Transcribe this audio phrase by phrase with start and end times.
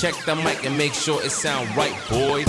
[0.00, 2.46] Check the mic and make sure it sound right, boys.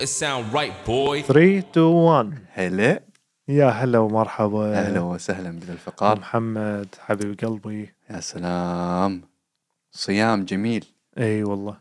[0.00, 1.24] It sound right, boys.
[1.26, 3.02] 3 2 1 هلا.
[3.48, 4.78] يا هلا ومرحبا.
[4.78, 7.94] أهلا وسهلا بذا الفقار محمد حبيب قلبي.
[8.10, 9.22] يا سلام.
[9.92, 10.84] صيام جميل.
[11.18, 11.76] إي والله.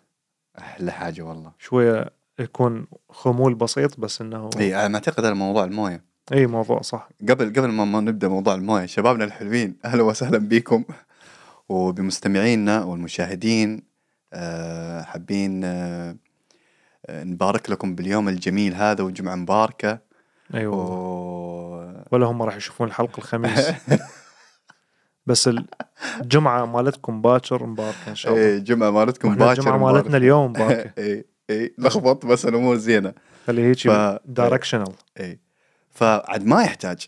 [0.59, 1.51] أحلى حاجة والله.
[1.59, 7.09] شوية يكون خمول بسيط بس إنه إي أنا أعتقد هذا موضوع المويه أي موضوع صح.
[7.29, 10.83] قبل قبل ما ما نبدأ موضوع الموية شبابنا الحلوين أهلا وسهلا بكم
[11.69, 13.83] وبمستمعينا والمشاهدين
[14.33, 16.15] آه، حابين آه،
[17.09, 19.99] نبارك لكم باليوم الجميل هذا وجمعة مباركة.
[20.55, 22.03] اي والله و...
[22.11, 23.71] ولا هم راح يشوفون الحلقة الخميس.
[25.27, 25.49] بس
[26.21, 28.43] الجمعه مالتكم باكر مباركة إن شاء الله.
[28.45, 29.77] إيه جمعة مالتكم باكر الجمعه.
[29.77, 33.13] مالتنا اليوم مباركه اي اي لخبط بس الأمور زينة.
[33.47, 35.39] خلي هيك ف- دايركشنال اي
[35.91, 37.07] فعد ما يحتاج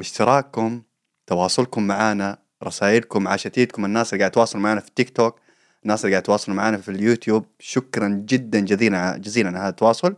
[0.00, 0.82] اشتراككم
[1.26, 5.40] تواصلكم معنا رسائلكم عشتيتكم الناس اللي قاعد تواصل معنا في التيك توك
[5.82, 10.16] الناس اللي قاعد تواصل معنا في اليوتيوب شكرا جدا جزيلا جزيلا على هذا التواصل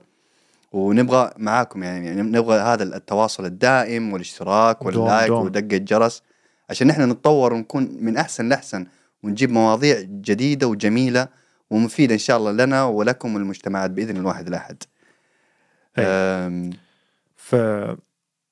[0.72, 5.30] ونبغى معاكم يعني, يعني نبغى هذا التواصل الدائم والاشتراك واللايك.
[5.44, 6.22] ودق الجرس
[6.70, 8.86] عشان نحن نتطور ونكون من أحسن لأحسن
[9.22, 11.28] ونجيب مواضيع جديدة وجميلة
[11.70, 14.82] ومفيدة إن شاء الله لنا ولكم والمجتمعات بإذن الواحد الأحد.
[17.36, 17.54] ف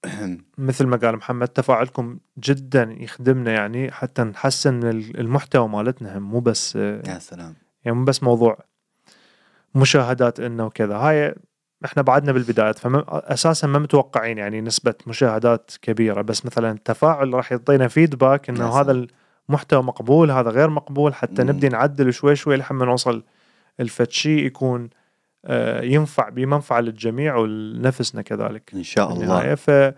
[0.59, 6.41] مثل ما قال محمد تفاعلكم جدا يخدمنا يعني حتى نحسن من المحتوى مالتنا هم مو
[6.41, 7.55] بس يا سلام
[7.85, 8.59] يعني مو بس موضوع
[9.75, 11.35] مشاهدات إنه وكذا هاي
[11.85, 17.89] إحنا بعدنا بالبدايات فاساسا ما متوقعين يعني نسبة مشاهدات كبيرة بس مثلا التفاعل راح يعطينا
[17.89, 18.81] فيدباك إنه.
[18.81, 19.07] هذا
[19.49, 21.51] المحتوى مقبول هذا غير مقبول حتى مم.
[21.51, 23.25] نبدي نعدل شوي شوي لحد ما نوصل
[23.81, 24.98] الفد شيء يكون آه،
[25.83, 28.71] ينفع بمنفعة للجميع ولنفسنا كذلك.
[28.75, 29.55] إن شاء الله.
[29.55, 29.95] ف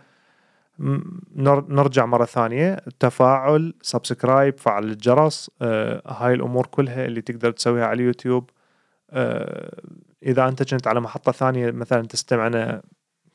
[1.68, 2.76] نرجع مرة ثانية.
[3.00, 8.50] تفاعل subscribe فعل الجرس آه هاي الأمور كلها اللي تقدر تسويها على اليوتيوب.
[9.10, 9.82] آه
[10.22, 12.82] إذا أنت كنت على محطة ثانية مثلا تستمعنا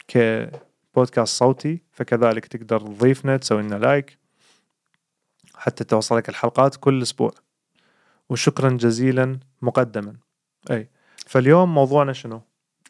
[0.08, 4.18] كبودكاست صوتي فكذلك تقدر تضيفنا تسوي لنا like
[5.56, 7.32] حتى توصلك الحلقات كل أسبوع.
[8.30, 10.16] وشكرا جزيلا مقدما.
[10.72, 10.90] أي.
[11.26, 12.42] فاليوم موضوعنا شنو؟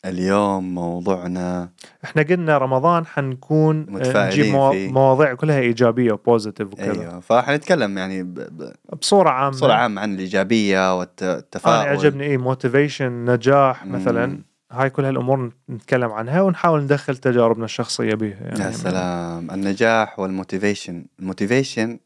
[0.06, 1.69] اليوم موضوعنا
[2.03, 3.85] إحنا قلنا رمضان حنكون
[4.16, 4.53] آه، نجيب.
[4.94, 6.91] مواضيع كلها إيجابية و positive وكذا.
[7.01, 12.38] أيوه فحنتكلم يعني ب- ب- بصورة عامة بصورة عامة عن الإيجابية والتفاؤل أنا عجبني اي
[12.38, 13.91] موتيفيشن نجاح مم.
[13.95, 14.40] مثلا
[14.72, 20.34] هاي كل هالأمور نتكلم عنها ونحاول ندخل تجاربنا الشخصية بها يعني يا سلام النجاح وال
[20.34, 22.00] motivation ال motivation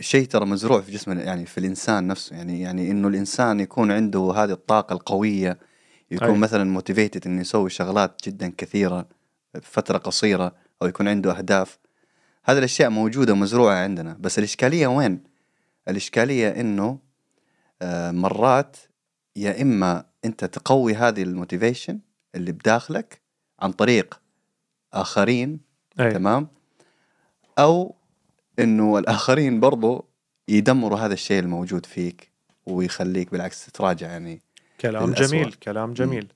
[0.00, 2.36] شيء ترى مزروع في جسمنا يعني في الإنسان نفسه.
[2.36, 5.58] يعني يعني إنه الإنسان يكون عنده هذه الطاقة القوية
[6.10, 6.38] يكون أي.
[6.38, 9.08] مثلا motivated إنه يسوي شغلات جدا كثيرة
[9.62, 11.78] فترة قصيرة أو يكون عنده أهداف.
[12.44, 14.16] هذه الأشياء موجودة ومزروعة عندنا.
[14.20, 15.22] بس الإشكالية وين؟
[15.88, 16.98] الإشكالية إنه
[17.82, 18.76] آه، مرات
[19.36, 22.00] يا إما أنت تقوي هذه ال motivation
[22.34, 23.20] اللي بداخلك
[23.60, 24.20] عن طريق
[24.92, 25.60] آخرين
[26.00, 26.10] أي.
[26.10, 26.48] تمام؟
[27.58, 27.94] أو
[28.62, 30.04] إنه الآخرين برضو
[30.48, 32.32] يدمروا هذا الشيء الموجود فيك
[32.66, 34.40] ويخليك بالعكس تتراجع يعني
[34.80, 35.26] كلام للأسوأ.
[35.26, 36.32] جميل كلام جميل.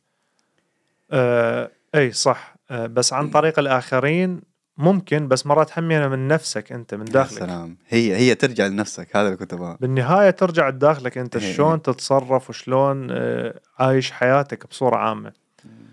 [1.10, 2.56] آه أي صح.
[2.70, 4.40] آه بس عن طريق الآخرين
[4.78, 7.38] ممكن بس مرات همينه من نفسك أنت من داخلك.
[7.38, 7.76] سلام.
[7.88, 9.78] هي هي ترجع لنفسك هذا اللي كنت أبغاه.
[9.80, 11.52] بالنهاية ترجع لداخلك أنت إيه.
[11.52, 15.32] شلون تتصرف وشلون آه عايش حياتك بصورة عامة.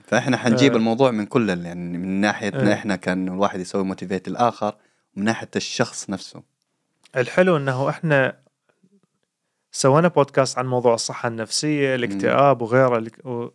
[0.08, 0.78] فإحنا حنجيب آه.
[0.78, 2.74] الموضوع من كل يعني من ناحيتنا إيه.
[2.74, 4.76] إحنا كان الواحد يسوي motivate الآخر.
[5.18, 6.44] ومن ناحية الشخص نفسه
[7.18, 8.38] الحلو إنه إحنا
[9.72, 13.12] سوينا بودكاست عن موضوع الصحة النفسية الاكتئاب وغيره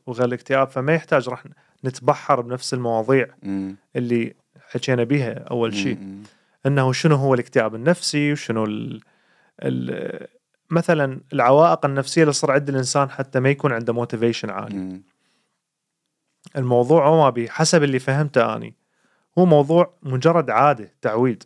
[0.06, 1.44] وغير الاكتئاب فما يحتاج راح
[1.84, 3.76] نتبحر بنفس المواضيع مم.
[3.96, 4.34] اللي
[4.70, 5.98] حكينا بيها أول شيء.
[6.66, 9.00] إنه شنو هو الاكتئاب النفسي وشنو ال
[9.62, 10.26] ال
[10.70, 15.02] مثلا العوائق النفسية اللي تصير عند الإنسان حتى ما يكون عنده motivation عالي مم.
[16.56, 18.75] الموضوع هو ما بي حسب اللي فهمته أني
[19.38, 21.44] هو موضوع مجرد عادة تعويد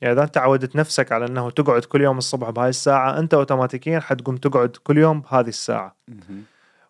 [0.00, 4.00] يعني إذا أنت عودت نفسك على إنه تقعد كل يوم الصبح بهاي الساعة أنت اوتوماتيكيا
[4.00, 6.42] حتقوم تقعد كل يوم بهذه الساعة مم.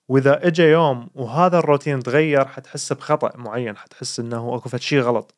[0.09, 5.35] وإذا اجى يوم وهذا الروتين تغير حتحس بخطأ معين حتحس إنه أكو فد شيء غلط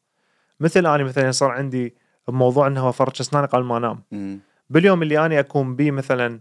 [0.60, 1.94] مثل أني مثلا صار عندي
[2.28, 4.40] بموضوع إنه فرش أسناني قبل ما أنام مم.
[4.70, 6.40] باليوم اللي أنا أكون بيه مثلا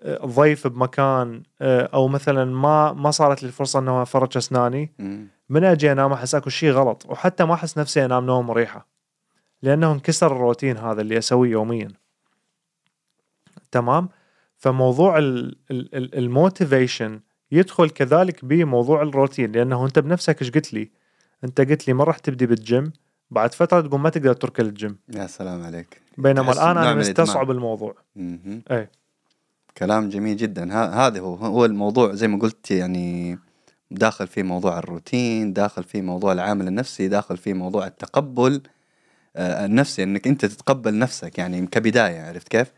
[0.00, 4.92] آه، ضيف بمكان آه، أو مثلا ما ما صارت لي الفرصة إنه أفرش أسناني.
[5.50, 8.86] من أجي انام أحس أكو شيء غلط وحتى ما أحس نفسي أنام نوم مريحة
[9.62, 11.88] لأنه انكسر الروتين هذا اللي أسويه يوميا.
[13.70, 14.08] تمام؟
[14.56, 15.18] فموضوع
[15.92, 17.20] ال motivation
[17.52, 20.90] يدخل كذلك بموضوع الروتين لأنه أنت بنفسك إيش قلت لي؟
[21.44, 22.92] أنت قلت لي ما راح تبدي بالجيم
[23.30, 24.98] بعد فترة تقوم ما تقدر تركل الجيم.
[25.08, 26.02] يا سلام عليك.
[26.18, 26.94] بينما الآن أنا.
[26.94, 27.94] مستصعب الموضوع.
[28.70, 28.88] اي
[29.78, 30.72] كلام جميل جدا.
[30.74, 33.38] هذا هو هو الموضوع زي ما قلت يعني
[33.90, 38.62] داخل فيه موضوع الروتين داخل فيه موضوع العامل النفسي داخل فيه موضوع التقبل
[39.36, 42.72] آه، النفسي إنك أنت تتقبل نفسك يعني كبداية عرفت كيف؟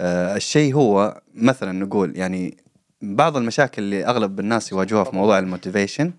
[0.00, 2.56] آه، الشيء هو مثلا نقول يعني
[3.02, 6.12] بعض المشاكل اللي أغلب الناس يواجهوها في موضوع الموتيفيشن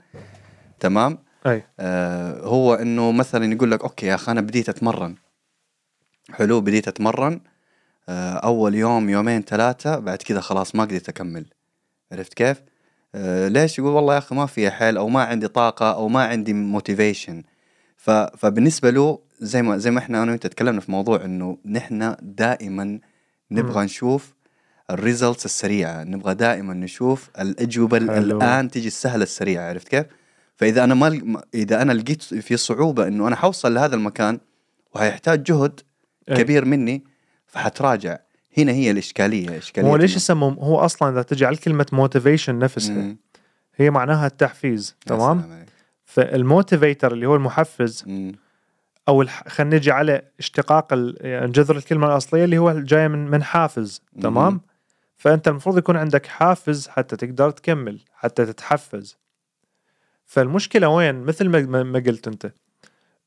[0.79, 5.15] تمام؟ أي آه، هو إنه مثلا يقول لك okay يا أخي أنا بديت أتمرن
[6.31, 7.39] حلو بديت أتمرن
[8.09, 11.45] آه، أول يوم يومين ثلاثة بعد كذا خلاص ما قدرت أكمل
[12.11, 12.61] عرفت كيف؟
[13.15, 16.23] آه، ليش يقول والله يا أخي ما في حيل أو ما عندي طاقة أو ما
[16.23, 17.43] عندي motivation
[18.37, 22.99] فبالنسبة له زي ما زي ما إحنا أنا وأنت تكلمنا في موضوع إنه نحن دائما
[23.51, 24.33] نبغى نشوف
[24.91, 28.37] ال results السريعة نبغى دائما نشوف الأجوبة ال- حلو.
[28.37, 30.05] الآن تجي السهلة السريعة عرفت كيف؟
[30.55, 34.39] فإذا أنا ما إذا أنا لقيت في صعوبة إنه أنا حوصل لهذا المكان
[34.95, 35.79] وهيحتاج جهد
[36.29, 36.35] إيه.
[36.35, 37.03] كبير مني
[37.47, 38.17] فحتراجع
[38.57, 42.95] هنا هي الإشكالية إشكالية هو ليش يسموه هو أصلا إذا تجي على كلمة motivation نفسها
[42.95, 43.17] مم.
[43.75, 45.65] هي معناها التحفيز تمام.
[46.05, 48.31] فال motivator اللي هو المحفز مم.
[49.07, 49.47] أو الح...
[49.47, 51.17] خلينا نجي على اشتقاق ال...
[51.21, 54.61] يعني جذر الكلمة الأصلية اللي هو جاية من من حافز تمام مم.
[55.17, 59.17] فأنت المفروض يكون عندك حافز حتى تقدر تكمل حتى تتحفز
[60.25, 62.51] فالمشكلة وين مثل ما- ما قلت أنت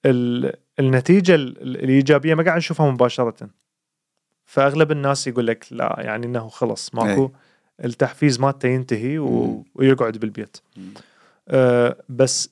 [0.07, 0.53] ال...
[0.79, 1.63] النتيجة ال...
[1.63, 3.49] ال- الإيجابية ما قاعد نشوفها مباشرة
[4.47, 7.31] فأغلب الناس يقول لك لا يعني إنه خلص ماكو أي.
[7.87, 9.65] التحفيز مالته ينتهي و...
[9.75, 10.57] ويقعد بالبيت.
[11.49, 12.51] آه، بس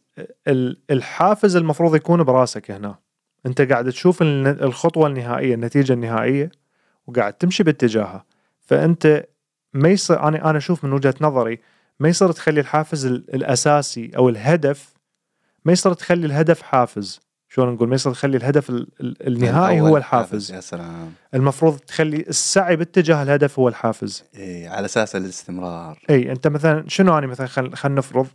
[0.48, 2.98] ال- الحافز المفروض يكون براسك هنا.
[3.46, 6.50] أنت قاعد تشوف الخطوة النهائية النتيجة النهائية
[7.06, 8.24] وقاعد تمشي باتجاهها.
[8.60, 9.26] فأنت
[9.72, 11.58] ما يصير أنا أنا أشوف من وجهة نظري
[12.00, 14.94] ما يصير تخلي الحافز ال- الأساسي أو الهدف
[15.64, 17.20] ما يصير تخلي الهدف حافز.
[17.54, 20.52] شلون نقول ما يصير تخلي الهدف ال- ال- النهائي هو الحافز.
[20.52, 21.12] يا سلام.
[21.34, 24.24] المفروض تخلي السعي باتجاه الهدف هو الحافز.
[24.34, 25.98] إيه على أساس الاستمرار.
[26.10, 28.26] إي أنت مثلا شنو أنا مثلا خل- خلينا نفرض.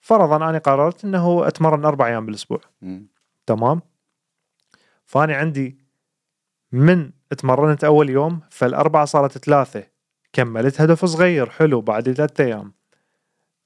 [0.00, 2.60] فرضا أنا قررت إنه أتمرن أربع أيام بالأسبوع.
[2.82, 3.06] مم.
[3.46, 3.80] تمام؟
[5.04, 5.78] فأني عندي
[6.72, 9.82] من تمرنت أول يوم فالأربعة صارت ثلاثة.
[10.32, 12.72] كملت هدف صغير حلو بعد ثلاثة أيام.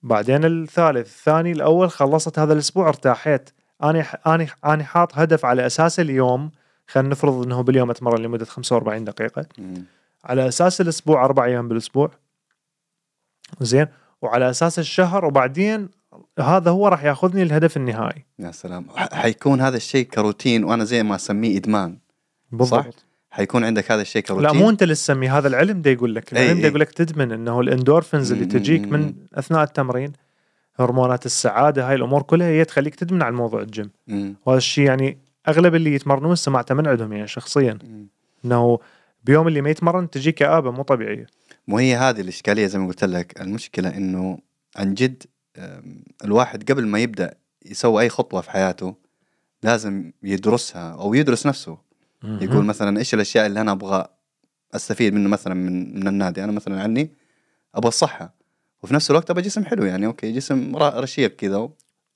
[0.03, 3.51] بعدين الثالث الثاني الأول خلصت هذا الأسبوع ارتاحيت.
[3.85, 6.51] اني اني اني حاط هدف على أساس اليوم
[6.87, 9.47] خلينا نفرض إنه باليوم أتمرن لمدة 45 دقيقة.
[9.59, 9.85] مم.
[10.25, 12.11] على أساس الأسبوع أربع أيام بالأسبوع.
[13.61, 13.87] زين؟
[14.23, 15.89] وعلى أساس الشهر وبعدين
[16.41, 18.25] هذا هو راح ياخذني الهدف النهائي.
[18.39, 18.87] يا سلام.
[18.97, 21.99] حيكون هذا الشيء كروتين وأنا زي ما أسميه إدمان.
[22.53, 23.05] بالضبط.
[23.31, 26.33] حيكون عندك هذا الشيء كروتين؟ لا مو أنت اللي تسميه هذا العلم ده يقول لك
[26.33, 26.69] العلم ده.
[26.69, 29.15] يقول لك تدمن إنه الإندورفينز اللي تجيك من.
[29.35, 30.13] أثناء التمرين
[30.81, 33.91] هرمونات السعادة هاي الأمور كلها هي تخليك تدمن على موضوع الجيم.
[34.07, 34.37] مم.
[34.47, 35.19] وهذا الشيء يعني
[35.49, 37.79] أغلب اللي يتمرنون سمعته من عندهم يعني شخصيا.
[37.85, 38.07] مم.
[38.45, 38.79] إنه
[39.25, 41.27] بيوم اللي ما يتمرن تجي كآبة مو طبيعية.
[41.69, 43.41] مو هي هذه الإشكالية زي ما قلت لك.
[43.41, 44.39] المشكلة إنه
[44.77, 45.23] عن جد
[46.25, 47.35] الواحد قبل ما يبدأ
[47.67, 48.95] يسوي أي خطوة في حياته
[49.63, 51.79] لازم يدرسها أو يدرس نفسه.
[52.25, 54.07] يقول مثلا إيش الأشياء اللي أنا أبغى
[54.75, 57.11] أستفيد منه مثلا من من النادي؟ أنا مثلا عني
[57.75, 58.35] أبغى الصحة.
[58.83, 61.57] وفي نفس الوقت أبغى جسم حلو يعني okay جسم رشيق كذا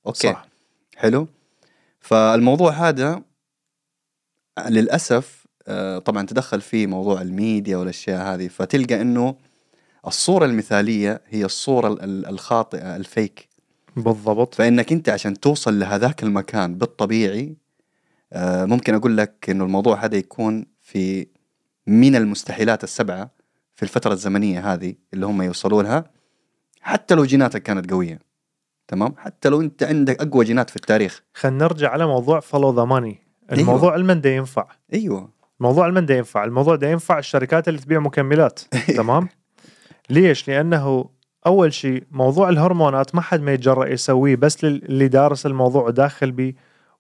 [0.07, 0.49] أوكي صح.
[0.97, 1.29] حلو.
[2.01, 3.23] فالموضوع هذا
[4.69, 9.37] للأسف آه، طبعا تدخل فيه موضوع الميديا والأشياء هذه فتلقى إنه
[10.07, 13.49] الصورة المثالية هي الصورة ال- ال- الخاطئة ال fake.
[13.97, 14.55] بالضبط.
[14.55, 17.57] فإنك أنت عشان توصل لهذاك المكان بالطبيعي
[18.33, 21.27] آه، ممكن أقول لك إنه الموضوع هذا يكون في
[21.87, 23.31] من المستحيلات السبعة
[23.75, 26.05] في الفترة الزمنية هذه اللي هم يوصلوا لها
[26.85, 28.19] حتى لو جيناتك كانت قوية.
[28.89, 31.23] تمام؟ حتى لو انت عندك أقوى جينات في التاريخ.
[31.35, 33.19] خلينا نرجع على موضوع follow the money
[33.53, 34.67] الموضوع علما ده ينفع.
[34.95, 35.29] أيوه.
[35.61, 36.45] الموضوع علما ده ينفع.
[36.45, 38.61] الموضوع ده ينفع الشركات اللي تبيع مكملات.
[38.97, 39.29] تمام؟
[40.11, 41.09] ليش؟ لأنه
[41.47, 46.31] أول شيء موضوع الهرمونات ما حد ما يتجرأ يسويه بس لل- اللي دارس الموضوع وداخل
[46.33, 46.55] بيه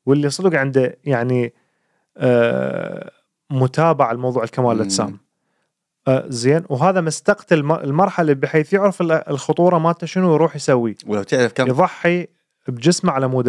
[0.06, 1.54] واللي صدق عنده يعني
[2.16, 3.10] آه
[3.50, 4.76] متابعه لموضوع الكمال.
[4.76, 5.18] الأجسام.
[6.10, 6.62] زين.
[6.68, 10.96] وهذا مستقتل الم- المرحلة بحيث يعرف ال- الخطورة مالته شنو ويروح يسوي.
[11.06, 12.26] ولو تعرف كم يضحي
[12.68, 13.48] بجسمه على مود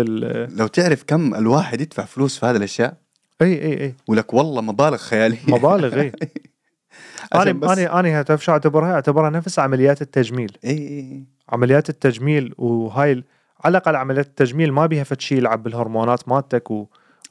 [0.60, 2.98] لو تعرف كم الواحد يدفع فلوس في هذه الأشياء.
[3.42, 3.96] إي إي إي.
[4.08, 5.38] ولك والله مبالغ خيالية.
[5.48, 6.12] مبالغ إي.
[7.36, 13.24] أنا أنا أنا شو أعتبرها؟ أعتبرها نفس عمليات التجميل، إي إي عمليات التجميل وهاي
[13.64, 16.72] على الأقل عمليات التجميل ما بيها فد شيء يلعب بالهرمونات مالتك.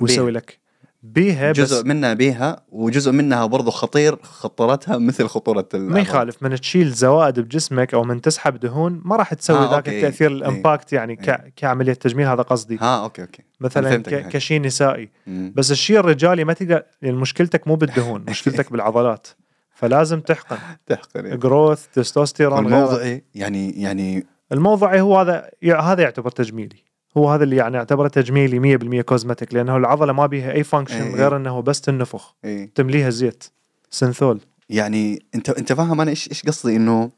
[0.00, 0.30] ويسوي.
[0.30, 0.58] لك
[1.04, 6.00] بيها بس جزء منها بيها وجزء منها برضو خطير خطرتها مثل خطورة ما.
[6.00, 9.88] يخالف من تشيل زوائد بجسمك أو من تسحب دهون ما راح تسوي آه، ذاك.
[9.88, 10.36] التأثير إيه.
[10.36, 11.28] ال impact يعني ك...
[11.28, 11.52] إيه.
[11.56, 13.94] كعملية تجميل هذا قصدي ها okay okay مثلا.
[13.94, 14.28] الحين.
[14.28, 15.52] كشيء نسائي مم.
[15.56, 19.26] بس الشيء الرجالي ما تقدر يعني مشكلتك مو بالدهون مشكلتك بالعضلات
[19.74, 21.34] فلازم تحقن تحقن إيه.
[21.34, 22.76] growth testosterone غيره.
[22.76, 26.84] الموضوعي يعني يعني الموضوعي هو هذا هذا يعتبر تجميلي
[27.16, 31.14] هو هذا اللي يعني اعتبره تجميلي 100% cosmetic لأنه العضلة ما بيها أي function إيه.
[31.14, 32.70] غير إنه بس تنفخ إيه.
[32.74, 33.44] تمليها زيت
[33.90, 37.10] synthol يعني أنت أنت فاهم أنا إيش إيش قصدي إنه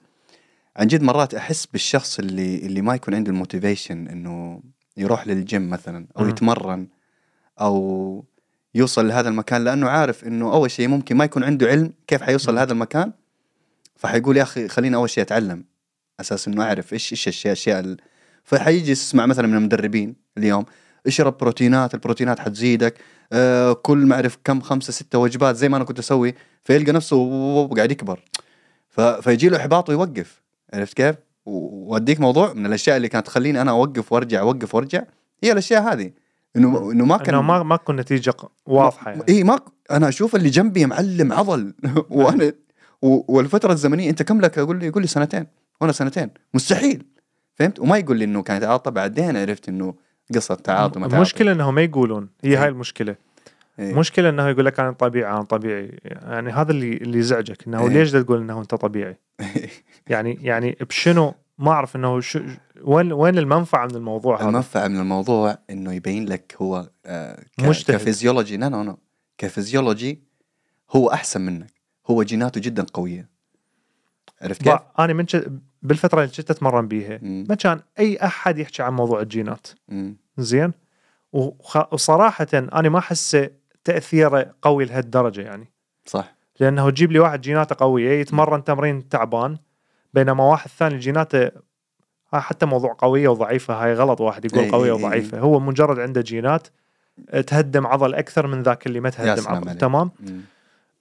[0.76, 4.60] عن جد مرات أحس بالشخص اللي اللي ما يكون عنده ال motivation إنه
[4.96, 6.30] يروح للجيم مثلا أو مم.
[6.30, 6.88] يتمرن
[7.60, 8.24] أو
[8.74, 12.52] يوصل لهذا المكان لأنه عارف إنه أول شيء ممكن ما يكون عنده علم كيف حيوصل
[12.52, 12.58] مم.
[12.58, 13.12] لهذا المكان
[13.96, 15.64] فحيقول يا أخي خليني أول شيء أتعلم
[16.20, 17.96] أساس إنه أعرف إيش إيش الأشياء الأشياء ال-
[18.46, 20.64] فحيجي يسمع مثلا من المدربين اليوم
[21.06, 22.94] اشرب بروتينات البروتينات حتزيدك
[23.32, 26.34] آه كل ما أعرف كم خمسة ستة وجبات زي ما أنا كنت أسوي
[26.64, 28.20] فيلقى نفسه قاعد يكبر.
[29.20, 30.42] فيجي له إحباط ويوقف
[30.74, 35.02] عرفت كيف؟ وأديك موضوع من الأشياء اللي كانت تخليني أنا أوقف وأرجع أوقف وأرجع
[35.44, 36.10] هي الأشياء هذه
[36.56, 38.34] إنه إنه ما كان إنه ما ما تكون نتيجة
[38.66, 39.22] واضحة يعني.
[39.28, 39.58] إي ما
[39.90, 41.74] أنا أشوف اللي جنبي معلم عضل
[42.10, 42.52] وأنا
[43.02, 45.46] والفترة الزمنية أنت كم لك أقول لي يقول لي سنتين
[45.80, 47.15] وأنا سنتين مستحيل
[47.56, 49.94] فهمت وما يقول لي إنه كانت عاطله بعدين عرفت إنه
[50.34, 51.06] قصة تعاطي ما.
[51.06, 52.62] المشكلة إنه ما يقولون هي إيه.
[52.62, 53.16] هاي المشكلة
[53.78, 53.94] إيه.
[53.94, 57.88] مشكلة إنه يقول لك أنا طبيعي أنا طبيعي يعني هذا اللي اللي يزعجك إنه إيه.
[57.88, 59.18] ليش تقول إنه أنت طبيعي
[60.10, 62.40] يعني يعني بشنو ما أعرف إنه شو
[62.82, 67.64] وين وين المنفعة من الموضوع هذا المنفعة من الموضوع إنه يبين لك هو آه ك-
[67.64, 67.96] مجتهد.
[67.96, 68.96] كفيزيولوجي لا لا لا
[69.38, 70.20] كفيزيولوجي
[70.90, 71.72] هو أحسن منك
[72.10, 73.28] هو جيناته جدا قوية
[74.42, 75.26] عرفت كيف؟ أنا من
[75.82, 77.18] بالفترة اللي كنت أتمرن بيها.
[77.22, 79.66] ما كان أي أحد يحكي عن موضوع الجينات.
[80.38, 80.72] زين
[81.32, 83.50] وخ- وصراحه أنا ما احسه
[83.84, 85.72] تأثيره قوي لهالدرجة يعني
[86.06, 89.56] صح لأنه تجيب لي واحد جيناته قوية يتمرن تمرين تعبان
[90.14, 91.50] بينما واحد ثاني جيناته
[92.32, 94.92] حتى موضوع قوية وضعيفة هاي غلط واحد يقول قوية.
[94.92, 96.68] وضعيفة هو مجرد عنده جينات
[97.30, 99.64] آه، تهدم عضل أكثر من ذاك اللي ما تهدم عضل.
[99.78, 100.10] تمام.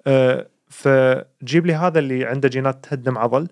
[0.08, 3.48] آه، فجيب لي هذا اللي عنده جينات تهدم عضل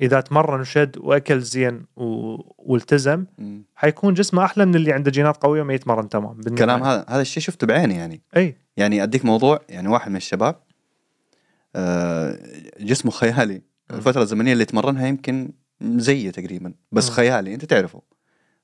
[0.00, 2.36] إذا تمرن وشد وأكل زين و...
[2.58, 3.64] والتزم مم.
[3.74, 6.52] حيكون جسمه أحلى من اللي عنده جينات قوية وما يتمرن تمام بالنهاية.
[6.52, 10.56] الكلام هذا هذا الشيء شفته بعيني يعني أي يعني أديك موضوع يعني واحد من الشباب
[11.76, 12.38] آه،
[12.80, 13.96] جسمه خيالي مم.
[13.96, 17.14] الفترة الزمنية اللي تمرنها يمكن زيي تقريبا بس مم.
[17.14, 18.02] خيالي أنت تعرفه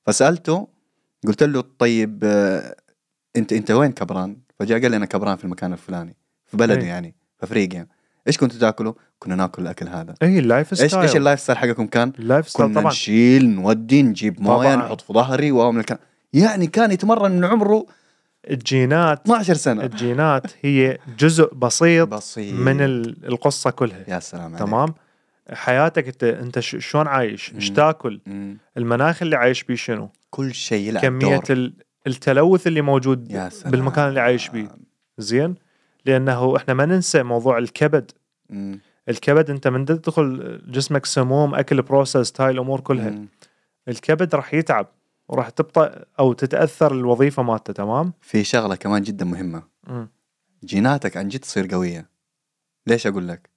[0.07, 0.69] فسألته
[1.27, 2.77] قلت له طيب آه،
[3.37, 6.17] انت أنت وين كبران؟ فجاء قال لي أنا كبران في المكان الفلاني
[6.47, 6.89] في بلده إيه.
[6.89, 7.87] يعني في أفريقيا
[8.29, 10.15] إيش كنتوا تاكلوا؟ كنا ناكل الأكل هذا.
[10.23, 12.93] اي ال life إيش style إيش ال lifestyle حقكم كان؟ ال lifestyle كنا طبعا.
[12.93, 14.77] نشيل نودي نجيب موية.
[14.77, 16.01] نحط في ظهري ومن الكلام.
[16.33, 17.87] يعني كان يتمرن من عمره
[18.51, 19.83] الجينات 12 سنة.
[19.85, 22.55] الجينات هي جزء بسيط بسيط.
[22.55, 24.05] من ال- القصة كلها.
[24.09, 24.59] يا سلام عليك.
[24.59, 24.95] تمام؟
[25.53, 27.71] حياتك انت شلون عايش؟ إيش.
[27.71, 28.21] تاكل.
[28.77, 31.43] المناخ اللي عايش بيه شنو؟ كل شيء يلعب كمية دور.
[31.51, 31.73] ال-
[32.07, 33.71] التلوث اللي موجود يا سلام.
[33.71, 34.69] بالمكان اللي عايش بيه.
[35.19, 35.55] زين؟
[36.07, 38.11] لأنه إحنا ما ننسى موضوع الكبد.
[38.51, 38.81] مم.
[39.09, 43.29] الكبد انت من تدخل جسمك سموم أكل بروسس هاي الأمور كلها مم.
[43.89, 44.87] الكبد راح يتعب
[45.29, 50.09] وراح تبطأ أو تتأثر الوظيفة مالته تمام في شغلة كمان جدا مهمة مم.
[50.65, 52.09] جيناتك عن جد تصير قوية
[52.87, 53.51] ليش أقول لك؟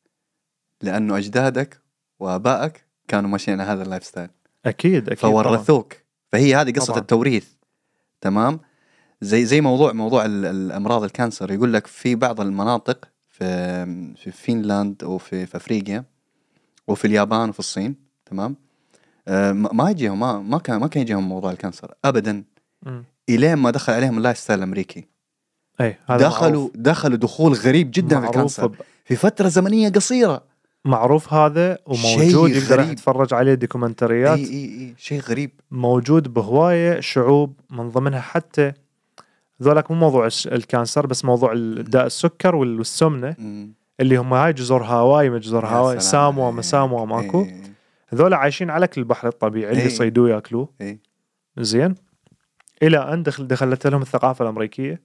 [0.81, 1.81] لأنه أجدادك
[2.19, 4.29] وآبائك كانوا ماشيين على هذا ال lifestyle
[4.65, 5.43] أكيد أكيد طبعاً.
[5.43, 5.93] فورثوك
[6.31, 6.99] فهي هذه قصة طبعاً.
[6.99, 7.47] التوريث
[8.21, 8.59] تمام
[9.21, 13.09] زي زي موضوع موضوع ال- الامراض ال cancer يقول لك في بعض المناطق
[13.45, 16.03] في في فنلاند وفي في أفريقيا
[16.87, 17.95] وفي اليابان وفي الصين
[18.25, 18.55] تمام؟
[19.27, 22.43] آه، ما يجيهم ما ما كان ما كان يجيهم موضوع ال cancer ابدا.
[23.29, 25.07] الين ما دخل عليهم ال lifestyle الامريكي
[25.81, 26.71] أي هذا دخلوا معروف.
[26.75, 28.67] دخلوا دخول غريب جدا في ال cancer.
[28.67, 30.43] ب- في فترة زمنية قصيرة.
[30.85, 32.79] معروف هذا وموجود يقدر.
[32.79, 34.37] يتفرج عليه documentaryات.
[34.37, 35.51] إي إي إي شيء غريب.
[35.71, 38.73] موجود بهواية شعوب من ضمنها حتى
[39.61, 43.35] ذولك مو موضوع ال cancer بس موضوع الداء السكر وال- والسمنة.
[43.99, 46.51] اللي هم هاي جزر هاواي ما جزر هاواي ساموا.
[46.51, 47.61] ما ساموا ماكو إيه،
[48.07, 49.87] هذول عايشين على أكل البحر الطبيعي اللي إيه.
[49.87, 50.99] يصيدوه يأكلوه إيه.
[51.57, 51.95] زين
[52.83, 55.01] إلى أن دخل دخلت لهم الثقافة الأمريكية.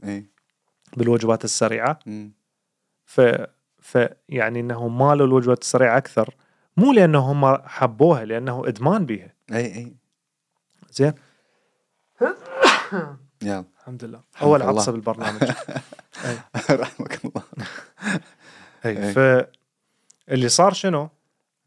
[0.96, 1.98] بالوجبات السريعة.
[3.04, 3.20] ف
[3.80, 3.98] ف
[4.28, 6.34] يعني انهم مالوا الوجبات السريعة أكثر
[6.76, 9.92] مو لأنه هم حبوها لأنه إدمان بيها اي اي
[10.90, 11.12] زين
[13.42, 14.68] يلا الحمد لله اول لله.
[14.68, 15.42] عطسه بالبرنامج
[16.70, 17.42] رحمك الله
[18.86, 19.12] أي.
[19.12, 19.18] ف
[20.28, 21.08] اللي صار شنو؟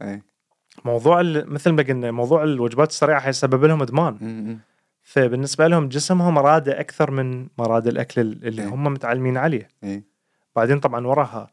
[0.01, 0.21] أي
[0.85, 4.59] موضوع مثل ما قلنا موضوع الوجبات السريعة حيسبب لهم إدمان مم.
[5.01, 8.65] فبالنسبة لهم جسمهم راده أكثر من ما راد الأكل اللي.
[8.65, 10.03] هم متعلمين عليه إيه.
[10.55, 11.51] بعدين طبعا وراها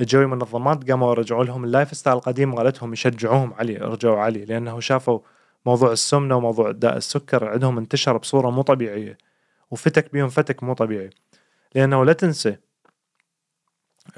[0.00, 5.20] إجوا منظمات قاموا رجعوا لهم ال lifestyle القديم مالتهم يشجعوهم عليه رجعوا عليه لأنه شافوا
[5.66, 9.18] موضوع السمنة وموضوع داء السكر عندهم انتشر بصورة مو طبيعية
[9.72, 11.10] وفتك بيهم فتك مو طبيعي
[11.74, 12.56] لأنه لا تنسى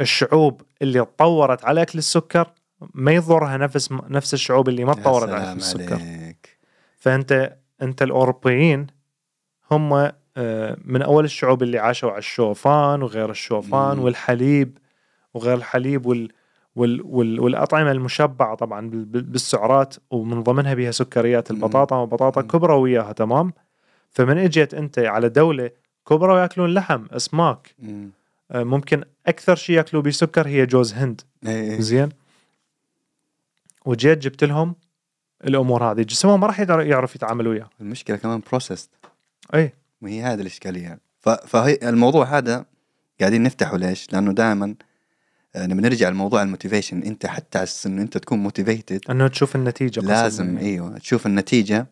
[0.00, 2.50] الشعوب اللي تطورت على أكل السكر
[2.94, 6.58] ما يضرها نفس نفس الشعوب اللي ما تطورت على أكل السكر عليك
[6.96, 8.87] فأنت أنت الأوروبيين
[9.70, 14.02] هم آه، من أول الشعوب اللي عاشوا على الشوفان وغير الشوفان مم.
[14.04, 14.78] والحليب
[15.34, 16.28] وغير الحليب وال
[16.76, 21.50] وال وال والأطعمة المشبعة طبعا بال- بال- بالسعرات ومن ضمنها بها سكريات.
[21.50, 22.42] البطاطا وبطاطا.
[22.42, 23.52] كبرى وياها تمام
[24.14, 25.71] فمن اجيت انت على دولة
[26.09, 27.75] كبرى وياكلون لحم اسماك.
[27.78, 28.11] مم.
[28.50, 31.21] آه، ممكن أكثر شيء ياكلوا بسكر هي جوز هند.
[31.47, 31.80] إيه.
[31.80, 32.09] زين؟
[33.85, 34.75] وجيت جبت لهم
[35.44, 36.02] الأمور هذه.
[36.02, 38.88] جسمهم ما راح يعرف يتعامل وياه المشكلة كمان processed
[39.54, 40.99] اي وهي هذه الإشكالية.
[41.47, 42.64] فهي الموضوع هذا
[43.21, 44.75] قاعدين نفتحه ليش؟ لأنه دائما
[45.56, 47.02] لما نرجع لموضوع ال motivation.
[47.02, 50.61] أنت حتى انه أنت تكون motivated أنه تشوف النتيجة لازم يعني.
[50.61, 51.87] إيوه تشوف النتيجة.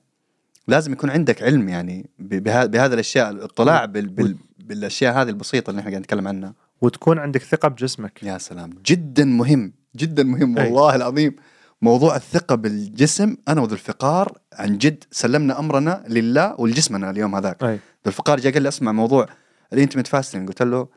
[0.69, 5.91] لازم يكون عندك علم يعني بهذه الأشياء الاطلاع بال بال بالأشياء هذه البسيطة اللي إحنا
[5.91, 6.55] قاعدين نتكلم عنها.
[6.81, 8.23] وتكون عندك ثقة بجسمك.
[8.23, 8.71] يا سلام.
[8.87, 10.65] جدا مهم جدا مهم أي.
[10.65, 11.37] والله العظيم.
[11.83, 17.65] موضوع الثقة بالجسم أنا وذو الفقار عن جد سلمنا أمرنا لله ولجسمنا اليوم هذاك.
[17.65, 19.27] اي ذو الفقار جاء قال لي أسمع موضوع
[19.73, 20.89] الانتمت فاستنج قلت له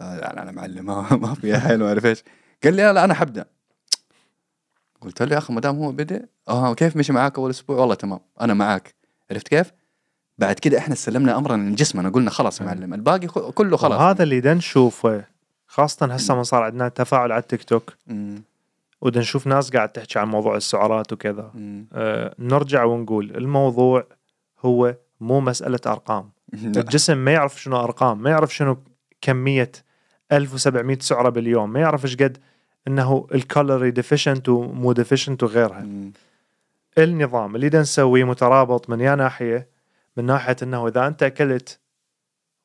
[0.00, 2.22] آه لا لا أنا معلم ما, ما في حلو عارف إيش.
[2.64, 3.44] قال لي لا لا أنا حبدأ.
[5.00, 7.94] قلت له يا أخي ما دام هو بدأ آه كيف مشي معاك أول أسبوع؟ والله
[7.94, 8.94] تمام أنا معاك.
[9.30, 9.72] عرفت كيف؟
[10.38, 12.66] بعد كده إحنا سلمنا أمرنا لجسمنا قلنا خلاص يا.
[12.66, 15.24] معلم الباقي كله خلاص هذا اللي دا نشوفه
[15.66, 17.92] خاصة هسه من صار عندنا تفاعل على التيك توك.
[19.00, 21.50] ودا نشوف ناس قاعد تحكي عن موضوع السعرات وكذا.
[21.92, 24.06] أه نرجع ونقول الموضوع
[24.64, 26.30] هو مو مسألة أرقام
[26.76, 28.78] الجسم ما يعرف شنو أرقام ما يعرف شنو
[29.20, 29.72] كمية
[30.32, 32.38] 1700 سعرة باليوم ما يعرف إيش قد
[32.88, 35.86] إنه ال calorie deficient ومو deficient وغيرها.
[36.98, 39.68] النظام اللي دا نسويه مترابط من يا ناحية
[40.16, 41.80] من ناحية إنه إذا أنت أكلت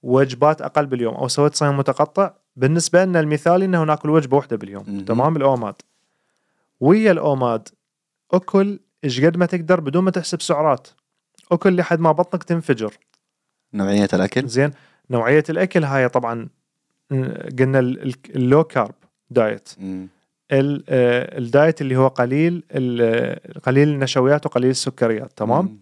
[0.03, 5.05] وجبات أقل باليوم أو سويت صيام متقطع بالنسبة لنا المثالي إنه ناكل وجبه واحدة باليوم.
[5.05, 5.75] تمام؟ ال OMAD.
[6.79, 7.67] ويا ال OMAD
[8.33, 10.87] أكل إيش قد ما تقدر بدون ما تحسب سعرات.
[11.51, 12.93] أكل لحد ما بطنك تنفجر.
[13.73, 14.71] نوعية الأكل؟ زين.
[15.09, 16.49] نوعية الأكل هاي طبعا
[17.59, 18.95] قلنا ال- ال- ال low carb
[19.29, 20.07] diet مم.
[20.51, 22.99] ال- آه، ال diet اللي هو قليل ال-
[23.55, 25.77] آه، قليل النشويات وقليل السكريات تمام مم.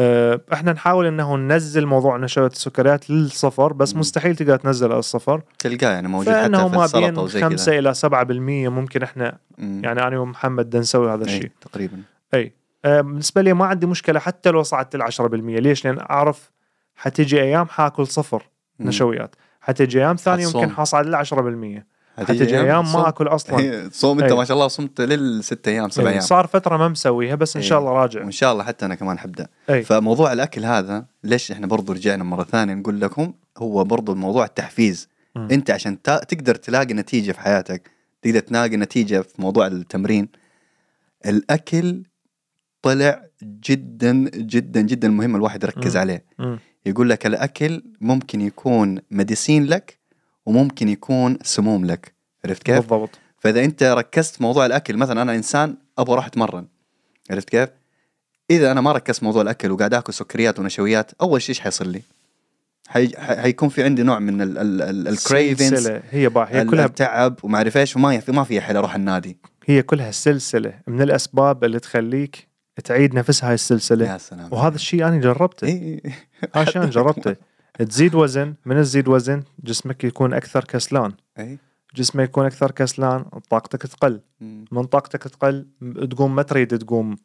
[0.00, 4.00] آه، إحنا نحاول إنه ننزل موضوع نشويات السكريات للصفر بس مم.
[4.00, 7.78] مستحيل تقدر تنزل على الصفر تلقاه يعني موجود حتى في ما بين وزي 5 كذا
[7.78, 9.80] إلى 7% ممكن إحنا مم.
[9.84, 12.02] يعني أنا ومحمد بدنا نسوي هذا أي، الشيء تقريبا
[12.34, 12.52] اي
[12.84, 16.50] آه، بالنسبة لي ما عندي مشكلة حتى لو صعدت ال 10% ليش؟ لأن أعرف
[16.96, 18.42] حتيجي أيام حاكل صفر
[18.78, 18.88] مم.
[18.88, 20.44] نشويات حتيجي أيام ثانية.
[20.44, 21.86] يمكن حصعد ل 10%
[22.18, 22.92] حتيجي أيام.
[22.92, 24.36] ما اكل أصلا هي- تصوم أنت أي.
[24.38, 27.62] ما شاء الله صمت للست أيام سبع يعني أيام صار فترة ما مسويها بس إن
[27.62, 27.68] إيه.
[27.68, 29.46] شاء الله راجع وإن شاء الله حتى أنا كمان حبدأ
[29.84, 35.08] فموضوع الأكل هذا ليش إحنا برضو رجعنا مرة ثانية نقول لكم هو برضو موضوع التحفيز
[35.36, 35.48] مم.
[35.52, 37.90] أنت عشان تقدر تلاقي نتيجة في حياتك
[38.22, 40.28] تقدر تلاقي نتيجة في موضوع التمرين
[41.26, 42.02] الأكل
[42.82, 46.00] طلع جدا جدا جدا مهم الواحد يركز مم.
[46.00, 46.58] عليه مم.
[46.86, 49.98] يقول لك الأكل ممكن يكون مديسين لك
[50.46, 52.14] وممكن يكون سموم لك.
[52.44, 53.10] عرفت كيف؟ بالضبط.
[53.38, 56.66] فإذا أنت ركزت موضوع الأكل مثلا أنا إنسان أبغى أروح أتمرن.
[57.30, 57.68] عرفت كيف؟
[58.50, 62.02] إذا أنا ما ركزت موضوع الأكل وقاعد آكل سكريات ونشويات أول شيء إيش حيصير لي؟
[62.88, 63.08] حي...
[63.16, 63.36] حي...
[63.36, 64.38] حيكون في عندي نوع من
[65.08, 65.88] ال cravings.
[66.10, 69.36] هي با هي كلها التعب وما أعرف إيش وما في ما في حيل أروح النادي.
[69.66, 70.74] هي كلها سلسلة.
[70.86, 72.48] من الأسباب اللي تخليك
[72.84, 74.12] تعيد نفس هاي السلسلة.
[74.12, 74.48] يا سلام.
[74.52, 75.66] وهذا الشيء أنا جربته.
[75.66, 76.02] اي
[76.54, 77.36] هذا الشيء أنا جربته.
[77.78, 81.12] تزيد وزن من تزيد وزن جسمك يكون أكثر كسلان.
[81.38, 81.58] أي.
[81.94, 84.20] جسمك يكون أكثر كسلان طاقتك تقل.
[84.72, 85.66] من طاقتك تقل
[86.10, 87.16] تقوم ما تريد تقوم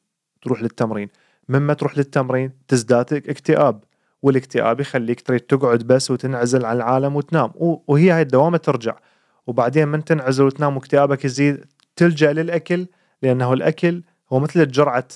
[0.41, 1.09] تروح للتمرين.
[1.49, 3.83] مما تروح للتمرين تزداد اكتئاب
[4.21, 7.51] والاكتئاب يخليك تريد تقعد بس وتنعزل عن العالم وتنام.
[7.87, 8.95] وهي هاي الدوامة ترجع.
[9.47, 12.87] وبعدين من تنعزل وتنام واكتئابك يزيد تلجأ للأكل
[13.21, 15.07] لأنه الأكل هو مثل جرعة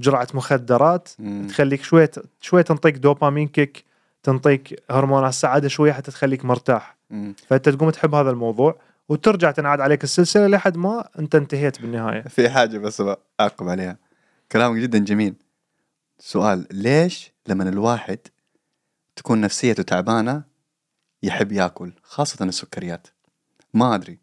[0.00, 1.08] جرعة مخدرات.
[1.18, 1.46] مم.
[1.48, 2.10] تخليك شوية
[2.40, 3.84] شوية تنطيك دوبامين كيك
[4.24, 6.96] تنطيك هرمونات السعادة شوية حتى تخليك مرتاح.
[7.10, 7.34] مم.
[7.48, 12.22] فأنت تقوم تحب هذا الموضوع وترجع تنعاد عليك السلسلة لحد ما أنت انتهيت بالنهاية.
[12.22, 13.02] في حاجة بس
[13.40, 13.96] اعقب عليها.
[14.52, 15.34] كلامك جدا جميل.
[16.18, 18.18] سؤال ليش لما الواحد
[19.16, 20.42] تكون نفسيته تعبانة
[21.22, 23.06] يحب يأكل خاصة السكريات؟
[23.74, 24.18] ما أدري.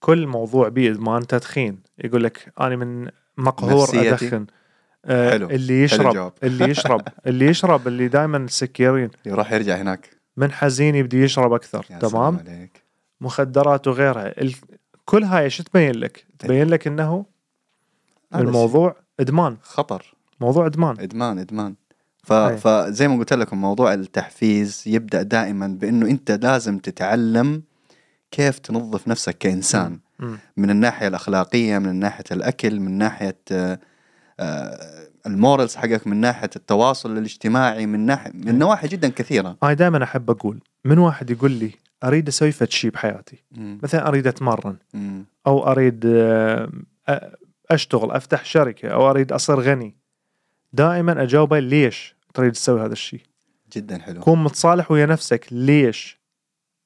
[0.00, 3.88] كل موضوع بيه ادمان تدخين يقول لك أنا من مقهور.
[3.94, 4.46] أدخن.
[5.06, 5.50] حلو.
[5.50, 6.32] اللي حلو يشرب الجواب.
[6.42, 10.10] اللي يشرب اللي يشرب اللي دائما سكيرين يروح يرجع هناك.
[10.36, 11.86] من حزين يبدي يشرب أكثر.
[11.90, 12.82] يا تمام؟ عليك.
[13.20, 14.40] مخدرات وغيرها.
[14.42, 14.54] ال...
[15.04, 17.24] كل هاي شو تبين لك؟ تبين لك إنه
[18.34, 19.56] الموضوع إدمان.
[19.62, 20.14] خطر.
[20.40, 21.00] موضوع إدمان.
[21.00, 21.74] إدمان إدمان.
[22.24, 22.32] ف...
[22.32, 27.62] فزي ما قلت لكم موضوع التحفيز يبدأ دائما بإنه أنت لازم تتعلم
[28.30, 29.98] كيف تنظف نفسك كإنسان.
[30.18, 30.38] مم.
[30.56, 33.78] من الناحية الأخلاقية من ناحية الأكل من ناحية آه، آه،
[35.26, 39.56] المورالز حقك من ناحية التواصل الاجتماعي من ناحيه من نواحي جدا كثيرة.
[39.62, 41.70] هاي دائما أحب أقول من واحد يقول لي
[42.04, 43.44] أريد أسوي فد شيء بحياتي.
[43.50, 43.78] مم.
[43.82, 44.76] مثلا أريد أتمرن.
[44.94, 45.24] مم.
[45.46, 46.68] أو أريد آه،
[47.70, 48.88] أشتغل أفتح شركة.
[48.88, 49.94] أو أريد أصير غني.
[50.72, 53.20] دائما أجاوبه ليش تريد تسوي هذا الشيء
[53.72, 54.20] جدا حلو.
[54.20, 56.22] كون متصالح ويا نفسك ليش؟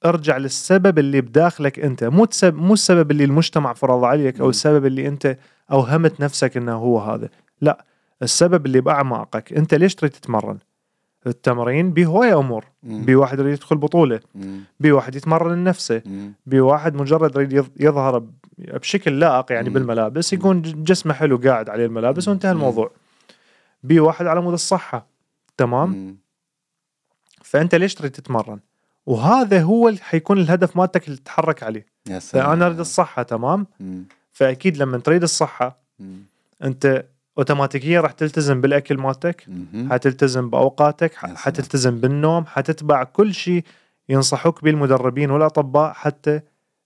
[0.04, 2.04] ارجع للسبب اللي بداخلك أنت.
[2.04, 2.54] مو تسب...
[2.54, 4.50] مو السبب اللي المجتمع فرض عليك أو.
[4.50, 5.38] السبب اللي أنت
[5.70, 7.28] أوهمت نفسك إنه هو هذا.
[7.60, 7.84] لا
[8.22, 10.58] السبب اللي باعماقك انت ليش تريد تتمرن؟
[11.26, 12.64] التمرين بهواية أمور.
[12.82, 13.04] مم.
[13.04, 14.20] بي واحد يريد يدخل بطولة.
[14.80, 16.02] بي واحد يتمرن لنفسه.
[16.52, 18.22] واحد مجرد يريد يظ- يظهر
[18.58, 19.70] بشكل لائق يعني.
[19.70, 20.32] بالملابس.
[20.32, 22.52] يكون جسمه حلو قاعد عليه الملابس وانتهى.
[22.52, 22.90] الموضوع.
[23.82, 25.06] بي واحد على مود الصحة.
[25.56, 26.16] تمام.
[27.42, 28.58] فأنت ليش تريد تتمرن؟
[29.06, 31.86] وهذا هو اللي حيكون الهدف مالتك اللي تتحرك عليه.
[32.08, 34.04] يا سلام فأنا أريد الصحة تمام؟ مم.
[34.32, 36.22] فأكيد لما تريد الصحة مم.
[36.64, 37.04] أنت
[37.38, 39.46] اوتوماتيكيا راح تلتزم بالأكل مالتك.
[39.90, 41.14] حتلتزم بأوقاتك.
[41.14, 43.64] حتلتزم بالنوم حتتبع كل شيء
[44.08, 46.40] ينصحوك به المدربين والأطباء حتى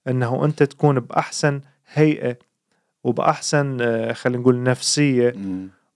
[0.08, 1.60] إنه أنت تكون بأحسن
[1.92, 2.36] هيئة
[3.04, 5.34] وبأحسن آه، خلينا نقول نفسية.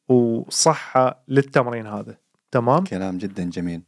[0.08, 2.16] وصحة للتمرين هذا
[2.50, 3.82] تمام كلام جدا جميل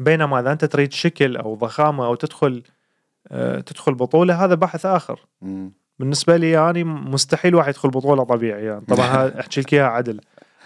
[0.00, 2.62] بينما إذا أنت تريد شكل أو ضخامة أو تدخل
[3.28, 5.72] آه، تدخل بطولة هذا بحث آخر مم.
[5.98, 8.80] بالنسبة لي يعني مستحيل واحد يدخل بطولة طبيعي يعني.
[8.88, 10.20] طبعا أحكي لك إياها عدل.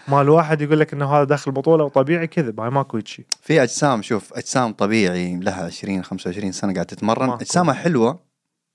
[0.07, 3.25] ما الواحد يقول لك إنه هذا داخل بطولة وطبيعي كذب هاي ماكو شيء.
[3.41, 7.27] في أجسام شوف أجسام طبيعي لها 20 25 سنة قاعد تتمرن.
[7.27, 7.41] ماكو.
[7.41, 8.19] أجسامها حلوة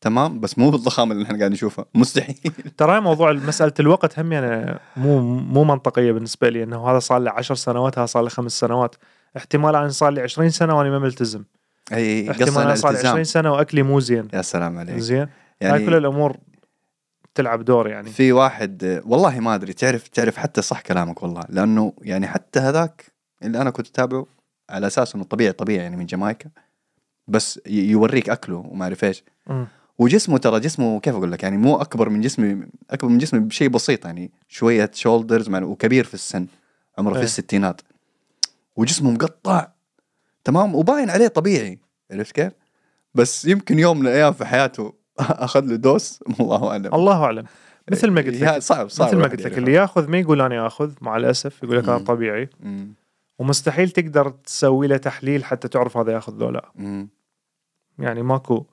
[0.01, 1.85] تمام بس مو بالضخامة اللي إحنا قاعد نشوفها.
[1.95, 2.53] مستحيل.
[2.77, 6.63] ترى موضوع مسألة الوقت هم يعني مو مو منطقية بالنسبة لي.
[6.63, 8.95] إنه هذا صار له 10 سنوات هذا صار له خمس سنوات.
[9.37, 11.45] احتمال أنا صار لي 20 سنة وأنا ما ملتزم.
[11.93, 14.29] أي احتمال صار لي 20 الالتزام سنة وأكلي مو زين.
[14.33, 14.99] يا سلام عليك.
[14.99, 15.29] زين؟
[15.63, 16.37] هاي كل يعني الأمور
[17.35, 21.93] تلعب دور يعني في واحد والله ما أدري تعرف تعرف حتى صح كلامك والله لأنه
[22.03, 24.27] يعني حتى هذاك اللي أنا كنت أتابعه
[24.71, 26.51] على أساس إنه طبيعي طبيعي يعني من جامايكا
[27.29, 29.25] بس يوريك أكله وما أعرف إيش.
[29.99, 33.69] وجسمه ترى جسمه كيف أقول لك يعني مو أكبر من جسمي أكبر من جسمي بشيء
[33.69, 36.47] بسيط يعني شوية شولدرز وكبير في السن
[36.99, 37.25] عمره في إيه.
[37.25, 37.81] الستينات
[38.77, 39.69] وجسمه مقطع
[40.45, 41.79] تمام وباين عليه طبيعي
[42.11, 42.53] عرفت كيف؟
[43.15, 44.95] بس يمكن يوم من الأيام في حياته
[45.47, 47.45] اخذ له دوس الله أعلم الله أعلم
[47.93, 49.59] مثل ما قلت لك صعب صعب مثل ما قلت لك.
[49.59, 52.05] اللي ياخذ ما يقول أنا اخذ مع الأسف يقول لك هذا مم.
[52.05, 52.93] طبيعي مم.
[53.39, 57.09] ومستحيل تقدر تسوي له تحليل حتى تعرف هذا ياخذ لو لا مم.
[57.99, 58.65] يعني ماكو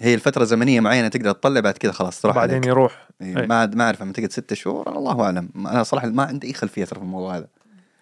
[0.00, 2.66] هي الفترة زمنية معينة تقدر تطلع بعد كذا خلاص تروح بعدين عليك.
[2.68, 3.46] يروح إيه،.
[3.46, 6.52] ما عاد- ما أعرف لما تقعد ستة شهور الله أعلم أنا صراحة ما عندي أي
[6.52, 7.48] خلفية ترى في الموضوع هذا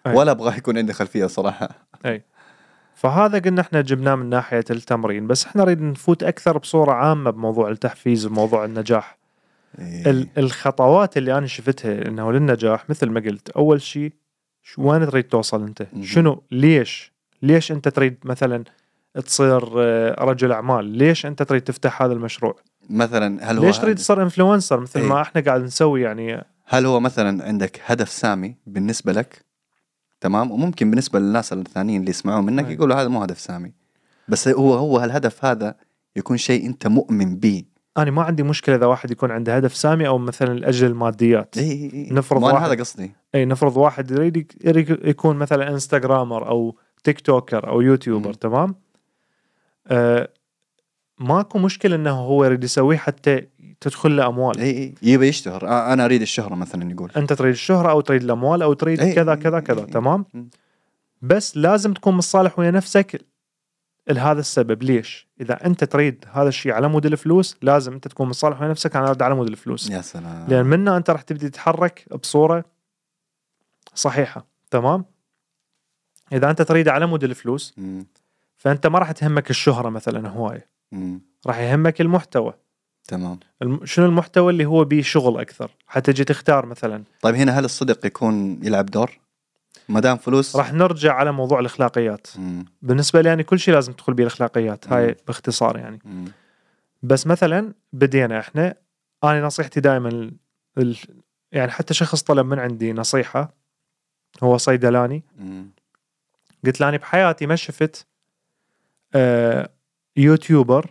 [0.07, 0.15] أي.
[0.15, 1.69] ولا أبغى يكون عندي خلفية صراحة
[2.95, 7.69] فهذا قلنا إحنا جبناه من ناحية التمرين بس إحنا نريد نفوت أكثر بصورة عامة بموضوع
[7.71, 9.19] التحفيز وموضوع النجاح.
[9.79, 10.11] إيه.
[10.11, 14.13] ال- الخطوات اللي أنا شفتها إنه للنجاح مثل ما قلت أول شيء
[14.63, 16.03] شو وين تريد توصل أنت؟ مهم.
[16.03, 18.65] شنو؟ ليش؟ ليش أنت تريد مثلا
[19.25, 22.57] تصير آه، رجل أعمال؟ ليش أنت تريد تفتح هذا المشروع؟
[22.91, 25.07] مثلا هل هو ليش تريد تصير influencer مثل إيه.
[25.09, 29.45] ما إحنا قاعد نسوي يعني؟ هل هو مثلا عندك هدف سامي بالنسبة لك؟
[30.25, 32.73] تمام؟ وممكن بالنسبة للناس الثانيين اللي يسمعون منك أي.
[32.75, 33.73] يقولوا هذا مو هدف سامي.
[34.29, 35.75] بس هو هو هالهدف هذا
[36.17, 37.65] يكون شيء انت مؤمن به.
[37.99, 41.59] أنا ما عندي مشكلة إذا واحد يكون عنده هدف سامي أو مثلا لأجل الماديات.
[41.59, 42.09] اي اي إي.
[42.13, 43.13] نفرض أنا واحد- هذا قصدي.
[43.35, 48.33] إي نفرض واحد يريد يك- يريد يكون مثلا إنستغرامر أو تيك توكر أو يوتيوبر.
[48.35, 48.75] تمام؟
[49.87, 50.29] آه
[51.25, 53.47] ماكو مشكلة إنه هو يريد يسويه حتى
[53.81, 54.59] تدخل له أموال.
[54.59, 55.69] إي إي يبي يشتهر.
[55.93, 57.11] أنا أريد الشهرة مثلا يقول.
[57.17, 59.81] أنت تريد الشهرة أو تريد الأموال أو تريد إي كذا كذا كذا.
[59.81, 59.87] إي.
[59.87, 60.51] تمام؟ مم.
[61.23, 63.25] بس لازم تكون متصالح ويا نفسك
[64.09, 64.83] لهذا السبب.
[64.83, 68.97] ليش؟ إذا أنت تريد هذا الشيء على مود الفلوس لازم أنت تكون متصالح ويا نفسك.
[68.97, 69.91] أنا أريد على مود الفلوس.
[69.91, 70.47] يا سلام.
[70.49, 72.65] لأن منها أنت راح تبدي تتحرك بصورة
[73.95, 74.47] صحيحة.
[74.71, 75.05] تمام؟
[76.33, 77.75] إذا أنت تريد على مود الفلوس.
[78.57, 80.74] فأنت ما راح تهمك الشهرة مثلا هواية.
[81.47, 82.55] راح يهمك المحتوى
[83.05, 83.39] تمام
[83.85, 88.07] شنو المحتوى اللي هو بيه شغل أكثر حتى تجي تختار مثلا طيب هنا هل الصدق
[88.07, 89.21] يكون يلعب دور؟
[89.89, 92.65] ما دام فلوس راح نرجع على موضوع الأخلاقيات مم.
[92.83, 94.95] بالنسبة لي يعني كل شيء لازم تدخل به الأخلاقيات مم.
[94.95, 96.25] هاي باختصار يعني مم.
[97.03, 98.75] بس مثلا بدينا إحنا
[99.25, 100.33] أنا نصيحتي دائما
[100.79, 100.97] ال...
[101.53, 103.55] يعني حتى شخص طلب من عندي نصيحة
[104.43, 105.71] هو صيدلاني مم.
[106.65, 108.07] قلت له أنا بحياتي ما شفت
[109.15, 109.71] آه
[110.17, 110.91] يوتيوبر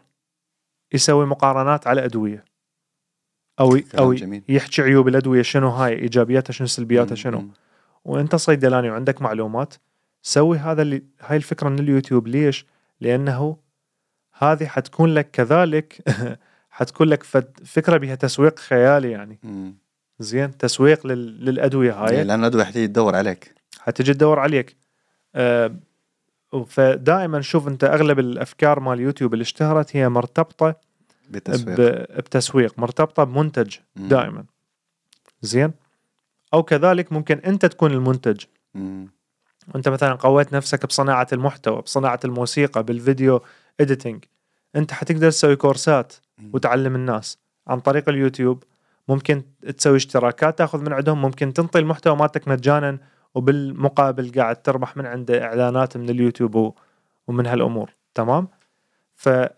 [0.94, 2.46] يسوي مقارنات على أدوية
[3.60, 4.44] أو أو جميل.
[4.50, 7.50] يحكي عيوب الأدوية شنو هاي إيجابياتها شنو سلبياتها شنو.
[8.06, 9.74] وأنت صيدلاني وعندك معلومات
[10.22, 12.66] سوي هذا اللي هاي الفكرة من اليوتيوب ليش؟
[13.02, 13.58] لأنه
[14.38, 16.02] هذه حتكون لك كذلك
[16.70, 19.76] حتكون لك فد- فكرة بها تسويق خيالي يعني مم.
[20.20, 21.46] زين تسويق لل...
[21.46, 24.76] للأدوية هاي إيه، لأن الأدوية حتيجي تدور عليك حتجي تدور عليك
[25.36, 25.76] آه،
[26.62, 30.76] فدائما شوف أنت أغلب الأفكار مال اليوتيوب اللي اشتهرت هي مرتبطة
[31.30, 34.08] بالتسويق ب- بتسويق مرتبطة بمنتج مم.
[34.08, 34.46] دائما.
[35.42, 35.74] زين؟
[36.54, 38.40] أو كذلك ممكن أنت تكون المنتج.
[38.74, 39.08] مم.
[39.76, 43.42] أنت مثلا قويت نفسك بصناعة المحتوى بصناعة الموسيقى بالفيديو
[43.80, 44.24] اديتنج
[44.76, 46.14] أنت حتقدر تسوي كورسات.
[46.54, 47.38] وتعلم الناس
[47.68, 48.64] عن طريق اليوتيوب.
[49.08, 49.44] ممكن
[49.78, 52.98] تسوي اشتراكات تأخذ من عندهم ممكن تنطي المحتوى مالتك مجانا.
[53.36, 56.74] وبالمقابل قاعد تربح من عنده إعلانات من اليوتيوب
[57.28, 58.48] ومن هالأمور تمام.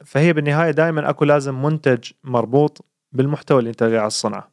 [0.05, 4.49] فهي بالنهاية دائما أكو لازم منتج مربوط بالمحتوى اللي أنت قاعد تصنعه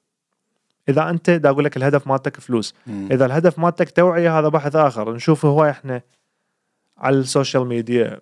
[0.89, 3.09] إذا أنت دا أقول لك الهدف مالتك فلوس مم.
[3.11, 6.03] إذا الهدف مالتك توعية هذا بحث آخر نشوف هواي إحنا
[6.99, 8.21] على السوشيال ميديا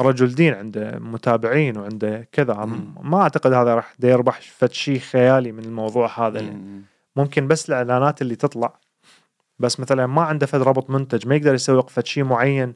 [0.00, 2.94] رجل دين عنده متابعين وعنده كذا مم.
[3.00, 6.42] ما أعتقد هذا راح يربح فد شيء خيالي من الموضوع هذا.
[6.42, 6.82] مم.
[7.16, 8.78] ممكن بس الإعلانات اللي تطلع
[9.58, 12.74] بس مثلا ما عنده فد ربط منتج ما يقدر يسوق فد شيء معين.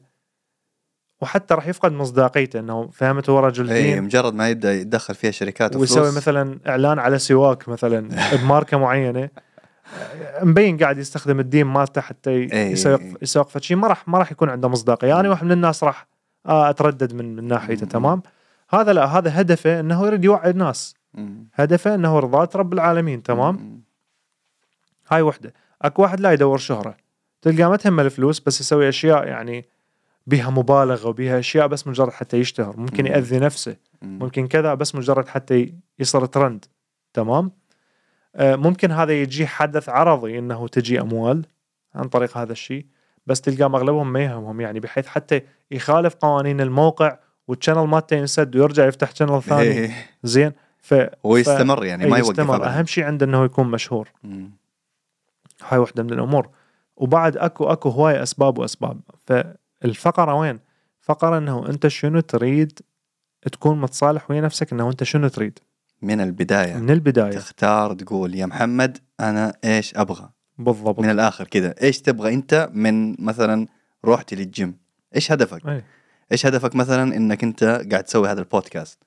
[1.21, 5.31] وحتى راح يفقد مصداقيته إنه فهمت هو رجل اي دين مجرد ما يبدأ يتدخل فيها
[5.31, 6.17] شركات ويسوي وفلوس.
[6.17, 8.09] مثلا إعلان على سواك مثلا
[8.43, 9.29] بماركة معينة.
[10.43, 12.31] مبين قاعد يستخدم الدين مالته حتى.
[12.53, 15.21] يسوق يسوق فشي ما راح ما راح يكون عنده مصداقية.
[15.21, 16.07] أنا واحد من الناس راح
[16.47, 17.87] آه أتردد من من ناحيته.
[17.87, 18.23] تمام؟
[18.71, 20.95] هذا لا هذا هدفه إنه يريد يوعي الناس.
[21.55, 23.83] هدفه إنه رضاة رب العالمين تمام.
[25.11, 25.53] هاي وحدة.
[25.83, 26.97] اكو واحد لا يدور شهرة
[27.43, 29.65] تلقى ما تهمه الفلوس بس يسوي أشياء يعني
[30.27, 33.11] بها مبالغة وبها أشياء بس مجرد حتى يشتهر ممكن مم.
[33.11, 34.19] يأذي نفسه مم.
[34.19, 36.65] ممكن كذا بس مجرد حتى يصير ترند
[37.15, 37.51] تمام
[38.37, 41.47] آه، ممكن هذا يجي حدث عرضي إنه تجي أموال
[41.95, 42.87] عن طريق هذا الشيء
[43.27, 48.57] بس تلقى اغلبهم ما يهمهم يعني بحيث حتى يخالف قوانين الموقع وال channel مالته ينسد
[48.57, 49.91] ويرجع يفتح channel ثاني إيه.
[50.23, 52.67] زين ف ويستمر يعني ما يوقف يستمر.
[52.67, 54.51] أهم شيء عنده إنه يكون مشهور مم.
[55.69, 56.49] هاي وحدة من الأمور.
[56.97, 59.01] وبعد أكو أكو هواي أسباب وأسباب.
[59.27, 60.59] فالفقرة وين؟
[61.01, 62.81] فقرة إنه أنت شنو تريد
[63.53, 65.59] تكون متصالح ويا نفسك إنه أنت شنو تريد؟
[66.03, 66.77] من البداية.
[66.77, 67.31] من البداية.
[67.31, 71.01] تختار تقول يا محمد أنا إيش أبغى؟ بالضبط.
[71.01, 71.75] من الآخر كذا.
[71.83, 73.67] إيش تبغى أنت من مثلا
[74.05, 74.77] روحتي للجيم؟
[75.17, 75.85] إيش هدفك؟ أي.
[76.33, 78.99] إيش هدفك مثلا إنك أنت قاعد تسوي هذا البودكاست؟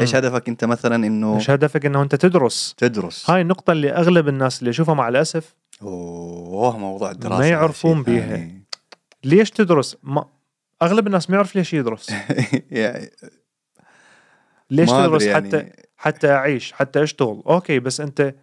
[0.00, 0.16] إيش.
[0.16, 3.30] هدفك أنت مثلا إنه مش هدفك إنه أنت تدرس؟ تدرس.
[3.30, 8.26] هاي النقطة اللي أغلب الناس اللي أشوفها مع الأسف أوه موضوع الدراسة ما يعرفون بيها.
[8.28, 8.64] ثاني.
[9.24, 10.24] ليش تدرس؟ ما
[10.82, 12.10] أغلب الناس ما يعرف ليش يدرس
[12.70, 13.10] يعني
[14.70, 18.34] ليش تدرس أدري حتى يعني حتى أعيش حتى أشتغل okay بس انت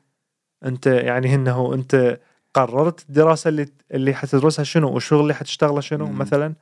[0.66, 2.20] أنت يعني إنه أنت
[2.54, 6.18] قررت الدراسة اللي اللي حتدرسها شنو والشغل اللي حتشتغله شنو مم.
[6.18, 6.54] مثلا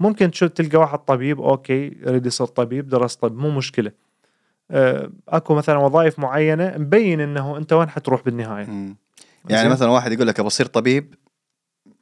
[0.00, 3.92] ممكن تشوف تلقى واحد طبيب أوكي يريد يصير طبيب درس طب مو مشكلة
[4.70, 8.96] آه، أكو مثلا وظائف معينة مبين إنه أنت وين حتروح بالنهاية مم.
[9.50, 11.14] يعني؟ مثلا واحد يقول لك ابى أصير طبيب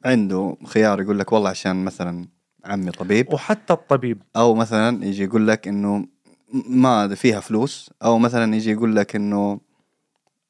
[0.05, 2.27] عنده خيار يقول لك والله عشان مثلا
[2.65, 6.07] عمي طبيب وحتى الطبيب أو مثلا يجي يقول لك إنه
[6.69, 9.59] ما فيها فلوس أو مثلا يجي يقول لك إنه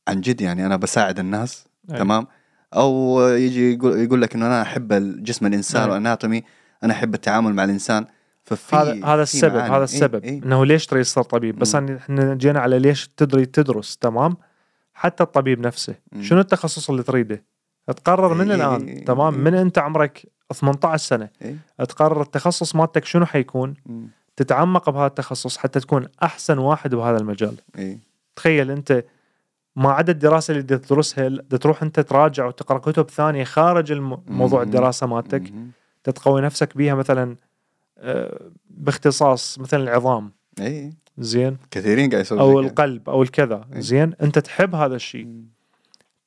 [0.08, 1.98] عن جد يعني أنا بساعد الناس أي.
[1.98, 2.28] تمام
[2.74, 5.90] أو يجي يقول, يقول لك إنه أنا أحب جسم الإنسان.
[5.90, 6.44] والأناتومي
[6.84, 8.06] أنا أحب التعامل مع الإنسان
[8.44, 9.76] ففي هذا هذا السبب معاني.
[9.76, 10.44] هذا السبب إيه إيه.
[10.44, 14.38] إنه ليش تريد تصير طبيب بس إحنا جينا على ليش تدري تدرس تمام
[14.96, 15.96] حتى الطبيب نفسه.
[16.22, 17.44] شنو التخصص اللي تريده
[17.88, 19.42] تقرر من إيه الآن إيه تمام إيه.
[19.42, 21.58] من أنت عمرك 18 سنة إيه.
[21.86, 24.08] تقرر التخصص مالتك شنو حيكون مم.
[24.36, 28.00] تتعمق بهذا التخصص حتى تكون أحسن واحد بهذا المجال إيه.
[28.36, 29.04] تخيل أنت
[29.76, 34.62] ما عدا الدراسة اللي تدرسها تروح أنت تراجع وتقرأ كتب ثانية خارج موضوع.
[34.62, 35.54] الدراسة مالتك.
[36.04, 37.36] تتقوي نفسك بيها مثلا
[37.98, 41.58] آه، باختصاص مثلا العظام إيه زين.
[41.72, 42.60] كثيرين قاعد يسوون أو.
[42.60, 43.66] القلب أو الكذا.
[43.74, 43.80] إيه.
[43.80, 44.14] زين.
[44.22, 45.28] أنت تحب هذا الشيء.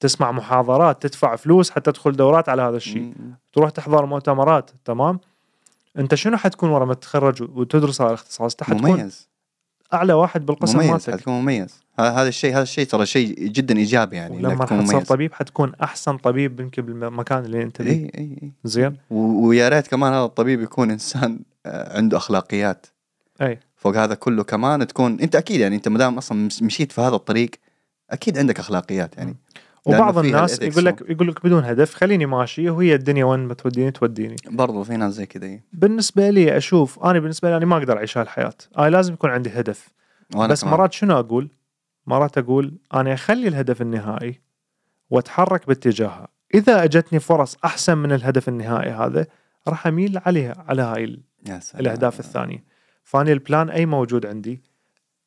[0.01, 3.13] تسمع محاضرات تدفع فلوس حتى تدخل دورات على هذا الشيء.
[3.53, 4.71] تروح تحضر مؤتمرات.
[4.85, 5.21] تمام.
[5.99, 9.29] أنت شنو حتكون ورا ما تتخرج وتدرس هذا الاختصاص؟ حتكون مميز.
[9.95, 11.13] أعلى واحد بالقسم مميز مالتك.
[11.13, 11.81] حتكون مميز.
[12.01, 15.09] هذا الشيء هذا الشيء ترى شيء جدا إيجابي يعني حتصير مميز.
[15.09, 17.91] طبيب حتكون أحسن طبيب يمكن بالمكان اللي أنت فيه.
[17.91, 18.97] إي إي زين.
[19.11, 22.87] ويا ريت كمان هذا الطبيب يكون إنسان آه، عنده أخلاقيات.
[23.43, 23.61] إي.
[23.79, 27.15] فوق هذا كله كمان تكون أنت أكيد يعني أنت ما دام أصلا مشيت في هذا
[27.15, 27.51] الطريق
[28.11, 29.37] أكيد عندك أخلاقيات يعني.
[29.87, 33.91] وبعض الناس يقول لك يقول لك بدون هدف خليني ماشي وهي الدنيا وين ما توديني
[33.91, 34.37] توديني.
[34.51, 35.61] برضو في ناس زي كذا.
[35.73, 38.55] بالنسبة لي أشوف أنا بالنسبة لي أنا ما أقدر أعيش هالحياة.
[38.79, 39.89] أنا لازم يكون عندي هدف.
[40.35, 40.75] وأنا بس كمان.
[40.75, 41.49] مرات شنو أقول؟
[42.07, 44.41] مرات أقول أنا أخلي الهدف النهائي
[45.11, 46.29] وأتحرك باتجاهها.
[46.55, 49.27] إذا أجتني فرص أحسن من الهدف النهائي هذا
[49.69, 51.81] راح أميل عليها على هاي ال- يا سلام.
[51.83, 52.65] الأهداف الثانية.
[53.09, 54.63] فاني البلان اي موجود عندي.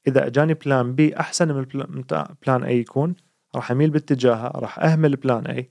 [0.07, 1.65] إذا أجاني plan B أحسن من
[2.45, 3.15] plan A يكون
[3.55, 5.69] راح أميل باتجاهها راح أهمل plan A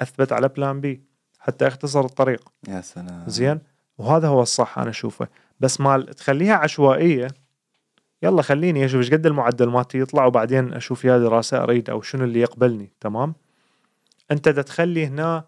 [0.00, 1.02] أثبت على plan B
[1.38, 2.48] حتى أختصر الطريق.
[2.68, 3.24] يا سلام.
[3.26, 3.60] زين؟
[3.98, 5.28] وهذا هو الصح أنا أشوفه.
[5.60, 7.28] بس مال تخليها عشوائية
[8.22, 12.24] يلا خليني أشوف إيش قد المعدل مالتي يطلع وبعدين أشوف يا دراسة أريد أو شنو
[12.24, 12.92] اللي يقبلني.
[13.00, 13.34] تمام؟
[14.30, 15.44] أنت تخلي هنا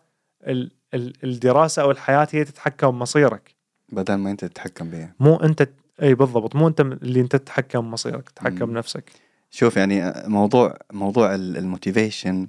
[0.46, 3.57] ال ال الدراسة أو الحياة هي تتحكم بمصيرك.
[3.88, 5.68] بدل ما أنت تتحكم بها مو انت
[6.02, 8.66] اي بالضبط مو انت اللي انت تتحكم بمصيرك تتحكم مم.
[8.66, 9.12] بنفسك
[9.50, 12.48] شوف يعني موضوع موضوع الموتيفيشن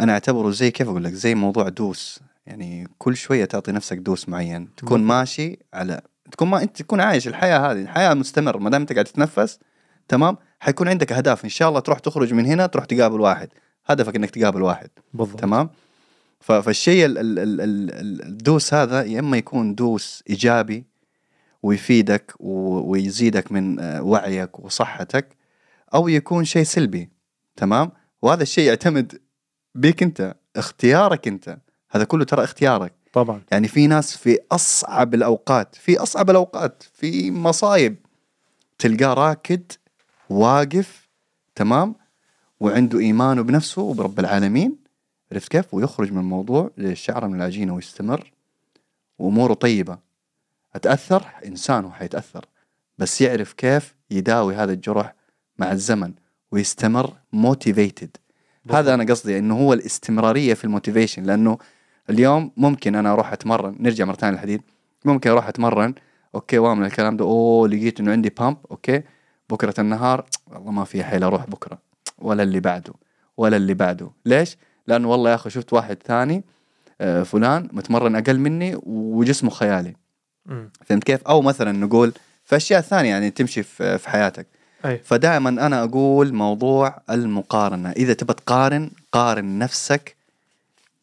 [0.00, 2.20] أنا أعتبره زي كيف أقول لك؟ زي موضوع دوس.
[2.46, 4.68] يعني كل شوية تعطي نفسك دوس معين.
[4.76, 5.16] تكون بالضبط.
[5.16, 6.00] ماشي على
[6.32, 7.82] تكون ما أنت تكون عايش الحياة هذه.
[7.82, 9.58] الحياة مستمر ما دام انت قاعد تتنفس
[10.08, 11.44] تمام؟ حيكون عندك أهداف.
[11.44, 13.48] إن شاء الله تروح تخرج من هنا تروح تقابل واحد.
[13.86, 14.90] هدفك إنك تقابل واحد.
[15.14, 15.40] بالضبط.
[15.40, 15.70] تمام؟
[16.44, 20.84] فالشيء ال- ال- ال- ال- ال- الدوس هذا يا إما يكون دوس إيجابي
[21.62, 25.36] ويفيدك ويزيدك من آه، وعيك وصحتك
[25.94, 27.10] أو يكون شيء سلبي
[27.56, 27.90] تمام؟
[28.22, 29.20] وهذا الشيء يعتمد
[29.74, 31.58] بيك أنت اختيارك أنت.
[31.90, 32.92] هذا كله ترى اختيارك.
[33.12, 33.42] طبعا.
[33.52, 37.96] يعني في ناس في أصعب الأوقات في أصعب الأوقات في مصايب
[38.78, 39.72] تلقاه راكد
[40.30, 41.08] واقف
[41.54, 41.94] تمام؟
[42.60, 44.83] وعنده إيمانه بنفسه وبرب العالمين.
[45.34, 48.32] عرفت كيف؟ ويخرج من الموضوع للشعره من العجينه ويستمر.
[49.18, 49.98] وأموره طيبة.
[50.74, 52.44] أتأثر؟ إنسان وحيتاثر
[52.98, 55.14] بس يعرف كيف يداوي هذا الجرح
[55.58, 56.12] مع الزمن
[56.52, 58.16] ويستمر motivated
[58.70, 61.22] هذا أنا قصدي إنه هو الاستمرارية في ال motivation.
[61.22, 61.58] لأنه
[62.10, 63.76] اليوم ممكن أنا أروح أتمرن.
[63.80, 64.62] نرجع مرة ثانية للحديد
[65.04, 65.94] ممكن أروح أتمرن.
[66.34, 67.24] okay واعمل الكلام ده.
[67.24, 69.02] أوه لقيت إنه عندي pump okay
[69.50, 70.26] بكرة النهار.
[70.46, 71.78] والله ما في حيل أروح بكرة.
[72.18, 72.92] ولا اللي بعده.
[73.36, 74.10] ولا اللي بعده.
[74.26, 76.44] ليش؟ لأنه والله يا أخي شفت واحد ثاني
[77.00, 79.94] آه، فلان متمرن أقل مني وجسمه خيالي.
[80.86, 82.12] فهمت كيف؟ أو مثلا نقول
[82.44, 84.46] في أشياء ثانية يعني تمشي في في حياتك.
[84.84, 84.98] أي.
[84.98, 87.90] فدائما أنا أقول موضوع المقارنة.
[87.90, 90.16] إذا تبى تقارن قارن نفسك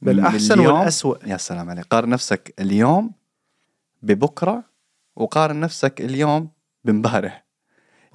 [0.01, 1.85] بالأحسن والاسوء يا سلام عليك.
[1.85, 3.11] قارن نفسك اليوم
[4.01, 4.63] ببكرة
[5.15, 6.49] وقارن نفسك اليوم
[6.83, 7.45] بامبارح.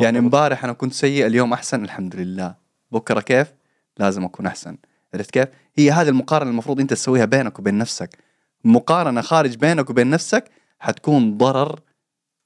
[0.00, 0.18] يعني.
[0.18, 2.54] امبارح أنا كنت سيء اليوم أحسن الحمد لله.
[2.92, 3.54] بكرة كيف؟
[3.98, 4.76] لازم أكون أحسن.
[5.14, 8.18] عرفت كيف؟ هي هذه المقارنة المفروض أنت تسويها بينك وبين نفسك.
[8.64, 10.44] مقارنة خارج بينك وبين نفسك
[10.78, 11.80] حتكون ضرر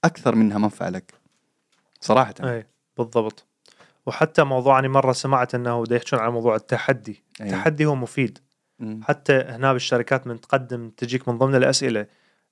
[0.05, 1.15] أكثر منها منفعة لك.
[2.01, 2.35] صراحة.
[2.41, 3.47] أي بالضبط.
[4.07, 7.23] وحتى موضوع اني مرة سمعت إنه دا يحكون عن موضوع التحدي.
[7.41, 7.47] أي.
[7.47, 8.39] التحدي هو مفيد.
[8.79, 9.01] مم.
[9.05, 12.07] حتى هنا بالشركات من تقدم تجيك من ضمن الأسئلة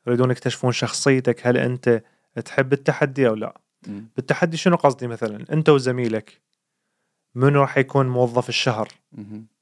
[0.07, 2.03] يريدون يكتشفون شخصيتك هل أنت
[2.45, 4.09] تحب التحدي أو لا؟ مم.
[4.17, 6.41] بالتحدي شنو قصدي مثلا؟ أنت وزميلك.
[7.35, 8.89] منو راح يكون موظف الشهر؟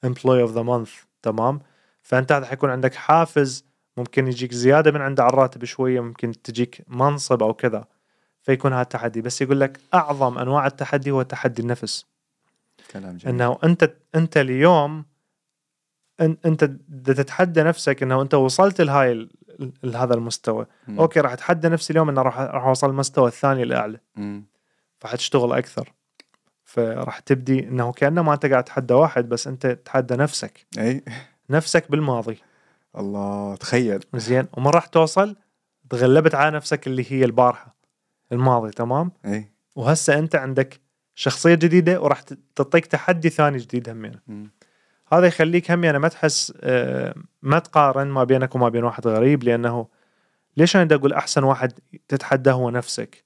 [0.06, 0.90] employee of the month.
[1.22, 1.60] تمام؟
[2.02, 3.64] فأنت هذا حيكون عندك حافز
[3.96, 7.84] ممكن يجيك زيادة من عند على الراتب شوية ممكن تجيك منصب أو كذا.
[8.42, 9.20] فيكون هذا التحدي.
[9.20, 12.06] بس يقول لك أعظم أنواع التحدي هو تحدي النفس.
[12.90, 13.34] كلام جميل.
[13.34, 15.04] إنه أنت أنت اليوم
[16.20, 16.64] أنت
[17.04, 19.30] تتحدى نفسك إنه أنت وصلت لهاي ال-
[19.84, 21.00] ال- هذا المستوى مم.
[21.00, 24.44] أوكي راح اتحدى نفسي اليوم إنه راح راح أوصل المستوى الثاني الاعلى مم.
[24.98, 25.92] فحتشتغل أكثر.
[26.76, 30.66] فراح تبدي إنه كأنه ما أنت قاعد تتحدى واحد بس أنت تتحدى نفسك.
[30.78, 31.04] أي.
[31.50, 32.38] نفسك بالماضي.
[32.98, 34.04] الله تخيل.
[34.14, 34.46] زين.
[34.52, 35.36] ومن راح توصل
[35.90, 37.76] تغلبت على نفسك اللي هي البارحة.
[38.32, 39.52] الماضي تمام؟ أي.
[39.76, 40.80] وهسه أنت عندك
[41.14, 42.20] شخصية جديدة وراح
[42.56, 44.20] تعطيك تحدي ثاني جديد همين.
[45.12, 49.44] هذا يخليك هم يعني ما تحس آه، ما تقارن ما بينك وما بين واحد غريب
[49.44, 49.88] لأنه
[50.56, 51.72] ليش أنا أقول أحسن واحد
[52.08, 53.24] تتحداه هو نفسك؟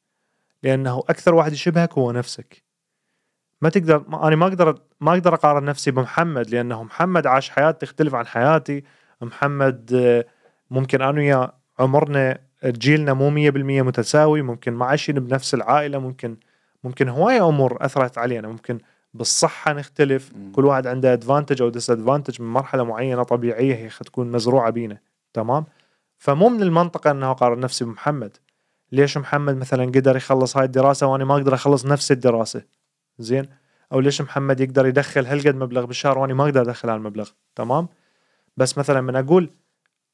[0.63, 2.70] لأنه أكثر واحد يشبهك هو نفسك.
[3.63, 7.71] ما تقدر ما أنا ما أقدر ما أقدر أقارن نفسي بمحمد لأنه محمد عاش حياة
[7.71, 8.85] تختلف عن حياتي.
[9.21, 10.25] محمد آه،
[10.71, 16.37] ممكن أنا وياه عمرنا جيلنا مو 100% متساوي ممكن ما عايشين بنفس العائلة ممكن
[16.85, 18.49] ممكن هواية أمور أثرت علينا.
[18.49, 18.79] ممكن
[19.15, 20.33] بالصحة نختلف.
[20.37, 20.53] مم.
[20.53, 24.99] كل واحد عنده advantage أو disadvantage من مرحلة معينة طبيعية هي تكون مزروعة بينا.
[25.33, 25.65] تمام؟
[26.19, 28.37] فمو من المنطق انه أقارن نفسي بمحمد.
[28.93, 32.63] ليش محمد مثلا قدر يخلص هاي الدراسة وأنا ما أقدر أخلص نفس الدراسة؟
[33.21, 33.49] زين؟
[33.93, 37.89] أو ليش محمد يقدر يدخل هالقد مبلغ بالشهر وأنا ما أقدر أدخل هالمبلغ؟ تمام؟
[38.57, 39.51] بس مثلا من أقول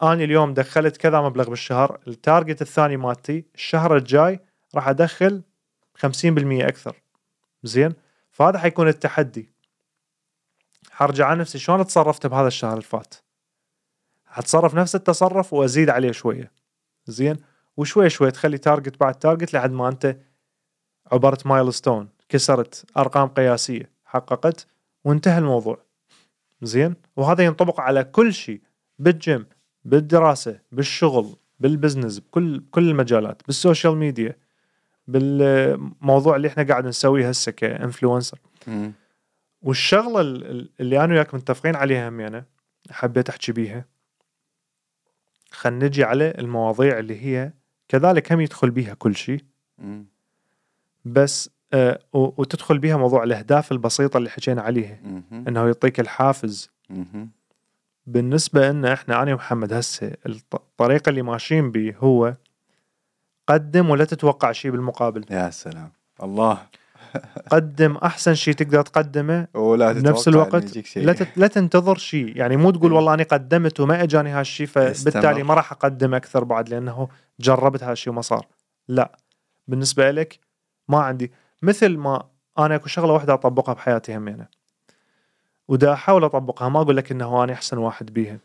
[0.03, 4.41] أنا اليوم دخلت كذا مبلغ بالشهر ال target الثاني مالتي الشهر الجاي
[4.75, 5.43] راح أدخل
[5.99, 6.05] 50%
[6.69, 7.03] أكثر.
[7.63, 7.95] زين؟
[8.31, 9.51] فهذا حيكون التحدي.
[10.91, 13.15] حرجع على نفسي شلون تصرفت بهذا الشهر اللي فات؟
[14.27, 16.53] حتصرف نفس التصرف وأزيد عليه شوية.
[17.07, 17.37] زين؟
[17.77, 20.17] وشوي شوي تخلي target بعد target لحد ما أنت
[21.13, 22.16] عبرت milestone.
[22.29, 24.67] كسرت أرقام قياسية حققت
[25.05, 25.79] وانتهى الموضوع.
[26.63, 28.61] زين؟ وهذا ينطبق على كل شيء
[28.99, 29.47] بالجيم
[29.85, 34.37] بالدراسة بالشغل بال business بكل كل المجالات بالسوشيال ميديا
[35.09, 38.39] بالموضوع اللي إحنا قاعد نسويه هسه ك influencer.
[39.63, 42.45] والشغلة ال- اللي أنا وياك متفقين عليها همينه
[42.91, 43.85] حبيت أحكي بيها.
[45.51, 47.53] خلينا نجي على المواضيع اللي هي
[47.89, 49.41] كذلك هم يدخل بيها كل شيء.
[51.05, 51.51] بس
[52.13, 54.99] وتدخل بيها موضوع الأهداف البسيطة اللي حكينا عليها.
[55.33, 56.71] إنه يعطيك الحافز.
[58.07, 62.35] بالنسبة لنا إحنا أنا ومحمد هسه الط- الطريقة اللي ماشيين به هو
[63.47, 65.93] قدم ولا تتوقع شيء بالمقابل يا سلام
[66.23, 66.59] الله
[67.53, 70.97] قدم أحسن شيء تقدر تقدمه ولا بنفس تتوقع إن الوقت.
[70.97, 71.29] لا تت...
[71.39, 72.97] لا تنتظر شيء يعني مو تقول إيه.
[72.97, 75.43] والله أنا قدمت وما أجاني هالشيء فبالتالي.
[75.43, 77.09] ما راح أقدم أكثر بعد لأنه
[77.41, 78.47] جربت هالشيء وما صار
[78.89, 79.19] لا
[79.69, 80.39] بالنسبة لك
[80.89, 81.33] ما عندي
[81.67, 84.49] مثل ما أنا اكو شغلة واحدة أطبقها بحياتي همينه
[85.69, 88.39] ودا أحاول أطبقها ما أقول لك إنه أنا أحسن واحد بيها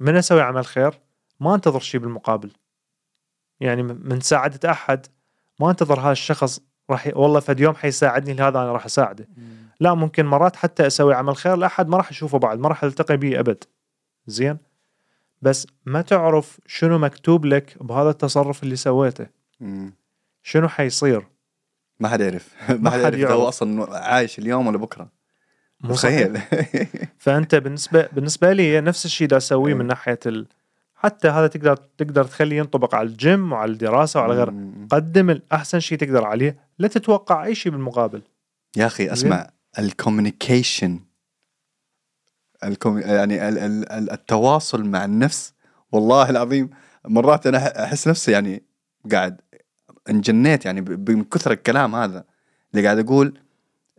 [0.00, 1.00] من أسوي عمل خير؟
[1.40, 2.50] ما أنتظر شيء بالمقابل.
[3.60, 5.06] يعني من من ساعدة أحد
[5.60, 6.60] ما أنتظر هذا الشخص
[6.90, 7.12] راح ي...
[7.14, 9.28] والله فد يوم حيساعدني لهذا أنا راح أساعده.
[9.36, 9.44] مم.
[9.80, 13.16] لا ممكن مرات حتى أسوي عمل خير لأحد ما راح أشوفه بعد ما راح ألتقي
[13.16, 13.64] به أبد.
[14.26, 14.58] زين؟
[15.42, 19.26] بس ما تعرف شنو مكتوب لك بهذا التصرف اللي سويته.
[19.60, 19.94] مم.
[20.42, 21.26] شنو حيصير؟
[22.00, 22.48] ما حد يعرف
[22.82, 23.32] ما حد يعرف.
[23.32, 25.08] هو أصلا عايش اليوم ولا بكرة
[25.80, 26.26] مو صحيح.
[26.26, 26.40] تخيل
[27.18, 29.78] فأنت بالنسبة بالنسبة لي نفس الشيء دا أسويه إيه.
[29.78, 30.46] من ناحية ال...
[30.94, 34.54] حتى هذا تقدر تقدر تخليه ينطبق على الجيم وعلى الدراسة وعلى غيره.
[34.90, 38.22] قدم الاحسن شيء تقدر عليه لا تتوقع أي شيء بالمقابل
[38.76, 41.00] يا أخي أسمع ال communication
[42.64, 43.00] ال commu...
[43.00, 43.58] يعني ال...
[43.58, 43.92] ال...
[43.92, 45.52] ال- التواصل مع النفس
[45.92, 46.70] والله العظيم
[47.04, 48.62] مرات أنا أحس نفسي يعني
[49.12, 49.40] قاعد
[50.10, 52.24] انجنيت يعني من كثر الكلام هذا
[52.74, 53.38] اللي قاعد أقول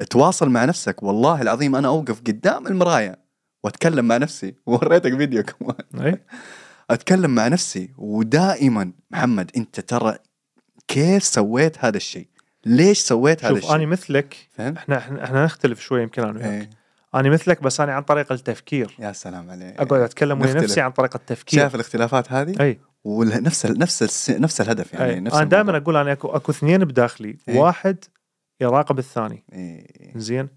[0.09, 3.19] تواصل مع نفسك والله العظيم أنا أوقف قدام المرايه
[3.63, 6.17] وأتكلم مع نفسي ووريتك فيديو كمان
[6.89, 10.17] أتكلم مع نفسي ودائما محمد أنت ترى
[10.87, 12.27] كيف سويت هذا الشيء؟
[12.65, 16.69] ليش سويت هذا شوف الشيء؟ أنا مثلك؟ إحنا إحنا نختلف شوي يمكن أنا وياك إيه
[17.15, 20.53] أنا مثلك بس أنا عن طريق التفكير يا سلام عليك أقعد أتكلم ويا.
[20.53, 23.65] نفسي عن طريق التفكير شايف الاختلافات هذه؟ إي ونفس.
[23.65, 24.29] نفس.
[24.31, 25.19] نفس الهدف يعني أي.
[25.19, 25.77] نفس أنا دائما.
[25.77, 27.59] أقول أنا اكو أكو اثنين بداخلي إيه.
[27.59, 28.05] واحد
[28.61, 30.11] يراقب الثاني إيه.
[30.15, 30.49] زين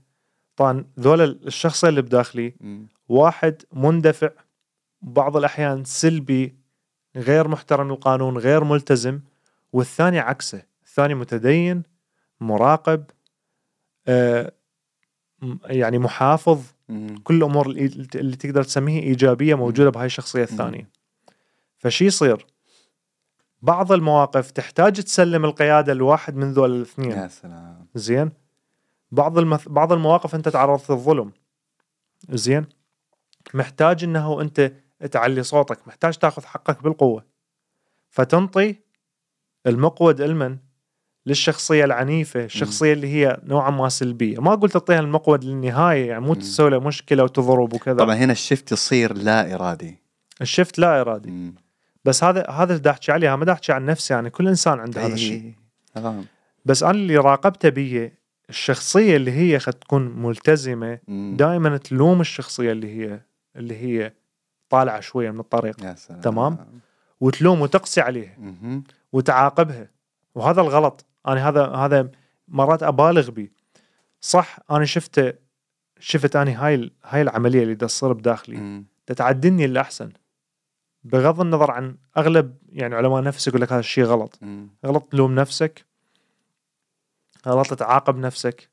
[0.57, 2.89] طبعا ذول الشخصين اللي بداخلي مم.
[3.09, 4.31] واحد مندفع
[5.03, 6.55] بعض الأحيان سلبي
[7.17, 9.21] غير محترم للقانون غير ملتزم
[9.73, 11.83] والثاني عكسه الثاني متدين
[12.41, 13.05] مراقب
[14.07, 14.53] آه
[15.43, 17.15] م- يعني محافظ مم.
[17.25, 20.89] كل الأمور اللي اللي تقدر تسميها إيجابية موجودة بهاي الشخصية الثانية
[21.81, 22.47] فشي يصير؟
[23.63, 27.11] بعض المواقف تحتاج تسلم القيادة لواحد من ذول الاثنين.
[27.11, 27.87] يا سلام.
[27.95, 28.31] زين؟
[29.11, 29.69] بعض المث...
[29.69, 31.33] بعض المواقف انت تعرضت للظلم.
[32.29, 32.67] زين؟
[33.55, 34.73] محتاج انه انت
[35.11, 37.25] تعلي صوتك محتاج تاخذ حقك بالقوة.
[38.09, 38.77] فتنطي
[39.67, 40.59] المقود المن
[41.27, 44.39] للشخصية العنيفة الشخصيه اللي هي نوعا ما سلبية.
[44.41, 46.35] ما قلت تعطيها المقود للنهاية يعني مو.
[46.35, 47.97] تسوي له مشكلة وتضرب وكذا.
[47.97, 49.99] طبعا هنا الشفت يصير لا إرادي.
[50.41, 51.31] الشفت لا إرادي.
[51.31, 51.55] مم.
[52.05, 55.15] بس هذا هذا اللي احكي عليه ما احكي عن نفسي يعني كل إنسان عنده هذا
[55.15, 55.55] الشيء إيه.
[55.95, 56.25] تمام
[56.65, 58.21] بس أنا اللي راقبته بيه
[58.51, 61.37] الشخصية اللي هي خد تكون ملتزمة مم.
[61.39, 63.21] دائما تلوم الشخصية اللي هي
[63.57, 64.13] اللي هي
[64.69, 66.59] طالعة شوية من الطريق يا سلام تمام.
[67.21, 68.85] وتلوم وتقسي عليها مهم.
[69.13, 69.89] وتعاقبها
[70.35, 72.11] وهذا الغلط أنا هذا هذا
[72.49, 73.53] مرات أبالغ بيه
[74.21, 75.33] صح أنا شفته
[75.99, 78.85] شفت اني هاي هاي العملية اللي تصير بداخلي مم.
[79.07, 80.11] تتعدني الاحسن
[81.05, 84.39] بغض النظر عن أغلب يعني علماء نفس يقول لك هذا الشيء غلط.
[84.87, 85.87] غلط تلوم نفسك.
[87.47, 88.71] غلط تعاقب نفسك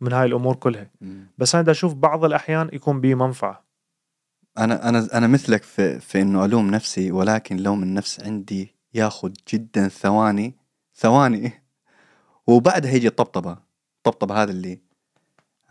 [0.00, 0.90] من هاي الأمور كلها.
[1.38, 3.64] بس أنا دا أشوف بعض الأحيان يكون بيه منفعة.
[4.58, 9.88] أنا أنا أنا مثلك في في إنه ألوم نفسي ولكن لوم النفس عندي ياخذ جدا
[9.88, 10.54] ثواني
[10.94, 11.52] ثواني.
[12.46, 13.58] وبعدها يجي الطبطبة.
[13.96, 14.80] الطبطبة هذا اللي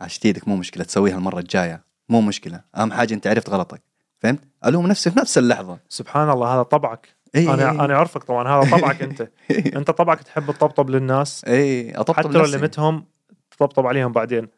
[0.00, 1.84] عشت إيدك مو مشكلة تسويها المرة الجاية.
[2.08, 2.60] مو مشكلة.
[2.76, 3.87] أهم حاجة أنت عرفت غلطك.
[4.18, 5.78] فهمت؟ ألوم نفسي في نفس اللحظة.
[5.88, 7.08] سبحان الله هذا طبعك.
[7.34, 9.28] اي أنا أنا اعرفك طبعا هذا طبعك أنت.
[9.76, 11.44] أنت طبعك تحب تطبطب للناس.
[11.44, 12.44] اي أطبطب حتى لو.
[12.44, 13.04] لمتهم
[13.50, 14.48] تطبطب عليهم بعدين.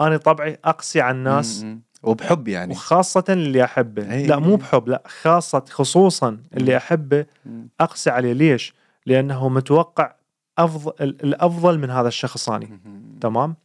[0.00, 1.62] أنا طبعي أقسي على الناس.
[1.62, 1.82] مم.
[2.02, 2.72] وبحب يعني.
[2.72, 4.12] وخاصة اللي أحبه.
[4.12, 4.26] أي.
[4.26, 7.68] لا مو بحب لا خاصة خصوصا اللي أحبه مم.
[7.80, 8.32] أقسي عليه.
[8.32, 8.74] ليش؟
[9.06, 10.14] لأنه متوقع
[10.58, 13.18] افضل الأفضل من هذا الشخص ثاني مم.
[13.20, 13.56] تمام؟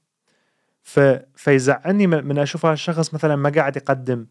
[0.84, 1.00] ف...
[1.36, 4.26] فيزعلني من أشوف هذا الشخص مثلا ما قاعد يقدم.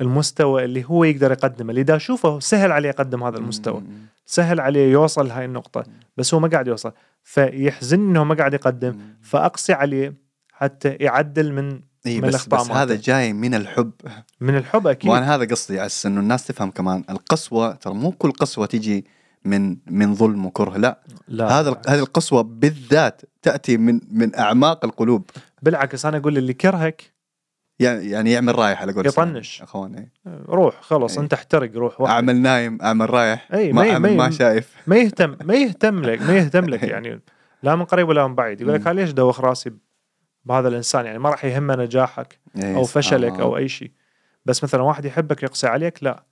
[0.00, 1.70] المستوى اللي هو يقدر يقدمه.
[1.70, 3.82] اللي دا أشوفه سهل عليه يقدم هذا المستوى.
[4.26, 5.84] سهل عليه يوصل لهاي النقطة
[6.16, 6.92] بس هو ما قاعد يوصل.
[7.22, 8.98] فيحزنني إنه ما قاعد يقدم.
[9.22, 10.14] فأقسي عليه
[10.52, 12.94] حتى يعدل من إي من بس, بس هذا.
[12.94, 13.92] جاي من الحب.
[14.40, 15.10] من الحب أكيد.
[15.10, 19.06] وأنا هذا قصدي عس إنه الناس تفهم كمان القسوة ترى مو كل قسوة تجي
[19.44, 21.60] من من ظلم وكره لا, لا.
[21.60, 25.30] هذا هذه القسوة بالذات تأتي من من أعماق القلوب.
[25.62, 27.13] بالعكس أنا أقول اللي كرهك
[27.78, 29.62] يعني يعني يعمل رايح على قول يطنش.
[29.62, 30.12] أخوان إيه.
[30.48, 31.24] روح خلص أي.
[31.24, 32.14] أنت احترق روح وحدك.
[32.14, 36.02] أعمل نايم أعمل رايح أي، ما ما- أعمل ما- ما شايف ما يهتم ما يهتم
[36.02, 37.20] لك ما يهتم لك يعني
[37.62, 38.86] لا من قريب ولا من بعيد يقول لك مم.
[38.88, 39.70] "ها ليش دوخ راسي
[40.44, 43.42] بهذا الإنسان يعني ما راح يهمه نجاحك إيه، أو فشلك الله.
[43.42, 43.90] أو أي شيء
[44.46, 46.24] بس مثلا واحد يحبك يقسي عليك لا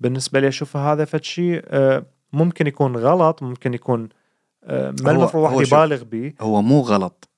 [0.00, 4.08] بالنسبة لي أشوف هذا فد شيء آه، ممكن يكون غلط ممكن يكون
[4.64, 5.66] آه، ما المفروض واحد.
[5.66, 7.28] يبالغ به هو مو غلط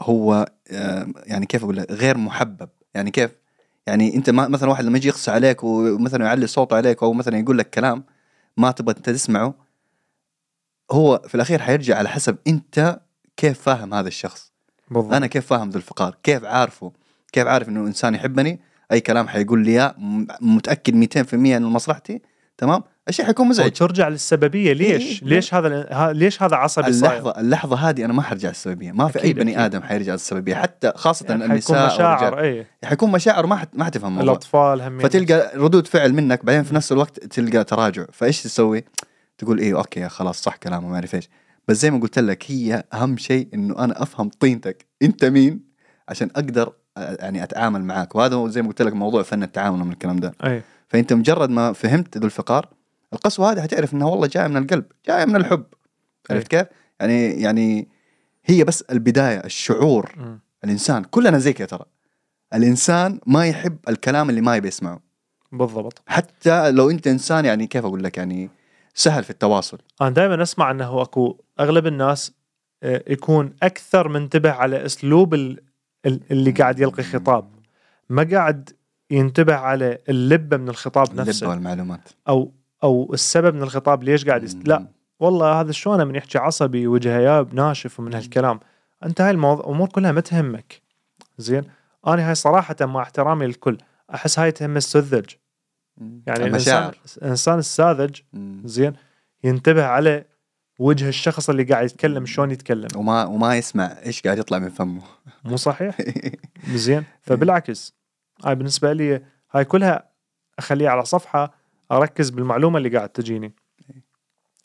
[0.00, 3.30] هو آه، يعني كيف أقول غير محبب يعني كيف؟
[3.86, 7.38] يعني أنت ما مثلا واحد لما يجي يقص عليك ومثلا يعلي صوته عليك أو مثلا
[7.38, 8.04] يقول لك كلام
[8.56, 9.54] ما تبغى أنت تسمعه
[10.92, 13.00] هو في الأخير حيرجع على حسب أنت
[13.36, 14.52] كيف فاهم هذا الشخص.
[14.90, 15.14] بالضبط.
[15.14, 16.92] أنا كيف فاهم ذو الفقار؟ كيف عارفه؟
[17.32, 18.60] كيف عارف إنه إنسان يحبني؟
[18.92, 19.94] أي كلام حيقول لي إياه؟
[20.40, 22.22] متأكد 200% إنه مصلحتي؟
[22.58, 23.66] تمام؟ الشيء حيكون مزعج.
[23.66, 25.28] وترجع للسببية ليش؟ إيه.
[25.28, 29.24] ليش هذا ليش هذا عصبي صاير؟ اللحظة اللحظة هذه أنا ما حرجع السببيه ما في
[29.24, 29.64] أي بني أكيد.
[29.64, 31.94] آدم حيرجع السببيه حتى خاصة يعني النساء حيكون.
[31.94, 33.68] مشاعر اي حيكون مشاعر ما حت...
[33.74, 38.04] ما حتفهم الأطفال هم فتلقى ردود فعل منك بعدين في نفس الوقت تلقى تراجع.
[38.12, 38.84] فإيش تسوي؟
[39.38, 41.28] تقول إيه okay خلاص صح كلامه ما أعرف إيش.
[41.68, 44.86] بس زي ما قلت لك هي أهم شيء إنه أنا أفهم طينتك.
[45.02, 45.60] أنت مين؟
[46.08, 48.14] عشان أقدر يعني أتعامل معاك.
[48.14, 50.32] وهذا زي ما قلت لك موضوع فن التعامل من الكلام ده.
[50.44, 52.68] اي فأنت مجرد ما فهمت ذو الفقار
[53.12, 55.64] القسوة هذه حتعرف إنها والله جاية من القلب جاية من الحب.
[56.30, 56.66] عرفت كيف؟
[57.00, 57.88] يعني يعني
[58.44, 60.12] هي بس البداية الشعور.
[60.16, 60.40] مم.
[60.64, 61.84] الإنسان كلنا زي كذا ترى.
[62.54, 65.00] الإنسان ما يحب الكلام اللي ما يبي يسمعه.
[65.52, 66.02] بالضبط.
[66.06, 68.50] حتى لو أنت إنسان يعني كيف أقول لك؟ يعني
[68.94, 69.78] سهل في التواصل.
[70.00, 72.32] أنا دائما أسمع إنه أكو أغلب الناس
[72.82, 75.60] آه، يكون أكثر منتبه على أسلوب ال-
[76.06, 77.48] ال- اللي قاعد يلقي خطاب.
[78.10, 78.70] ما قاعد
[79.10, 81.48] ينتبه على اللبة من الخطاب اللبة نفسه.
[81.48, 82.08] والمعلومات.
[82.28, 82.52] أو
[82.82, 84.68] أو السبب من الخطاب ليش قاعد يست...
[84.68, 84.86] لا
[85.20, 88.60] والله هذا شلونه من يحكي عصبي وجهة ياب ناشف ومن هالكلام.
[89.04, 90.82] أنت هاي الموضوع امور كلها ما تهمك.
[91.38, 91.64] زين؟
[92.06, 93.78] أنا هاي صراحة مع احترامي للكل
[94.14, 95.24] أحس هاي تهم السذج.
[96.26, 98.20] يعني الانسان الإنسان الساذج.
[98.64, 98.92] زين؟
[99.44, 100.24] ينتبه على
[100.78, 102.88] وجه الشخص اللي قاعد يتكلم شلون يتكلم.
[102.96, 105.02] وما وما يسمع إيش قاعد يطلع من فمه.
[105.44, 105.98] مو صحيح؟
[106.74, 107.94] زين؟ فبالعكس
[108.44, 110.10] هاي بالنسبة لي هاي كلها
[110.58, 111.54] أخليها على صفحة
[111.92, 113.52] أركز بالمعلومة اللي قاعد تجيني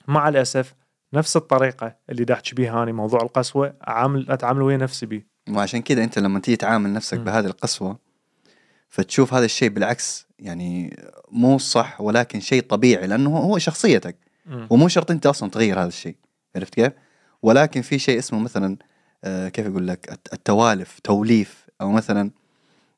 [0.08, 0.76] مع الأسف
[1.14, 5.82] نفس الطريقة اللي دا احكي بيها اني موضوع القسوة اعامل أتعامل ويا نفسي بيه وعشان
[5.82, 7.20] كذا أنت لما تيجي تعامل نفسك.
[7.20, 8.00] بهذه القسوة
[8.90, 10.98] فتشوف هذا الشيء بالعكس يعني
[11.32, 14.16] مو صح ولكن شيء طبيعي لأنه هو شخصيتك.
[14.70, 16.16] ومو شرط أنت أصلا تغير هذا الشيء
[16.56, 16.94] عرفت كيف؟
[17.42, 18.78] ولكن في شيء اسمه مثلا
[19.24, 22.32] آه كيف أقول لك الت- التوالف توليف أو مثلا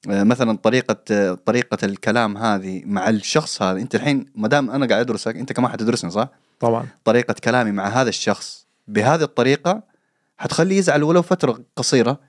[0.07, 3.79] مثلا طريقة آه طريقة الكلام هذه مع الشخص هذا.
[3.79, 6.29] أنت الحين ما دام أنا قاعد أدرسك أنت كمان حتدرسني صح؟
[6.59, 6.87] طبعا.
[7.03, 9.83] طريقة كلامي مع هذا الشخص بهذه الطريقة
[10.37, 12.19] حتخليه يزعل ولو فترة قصيرة.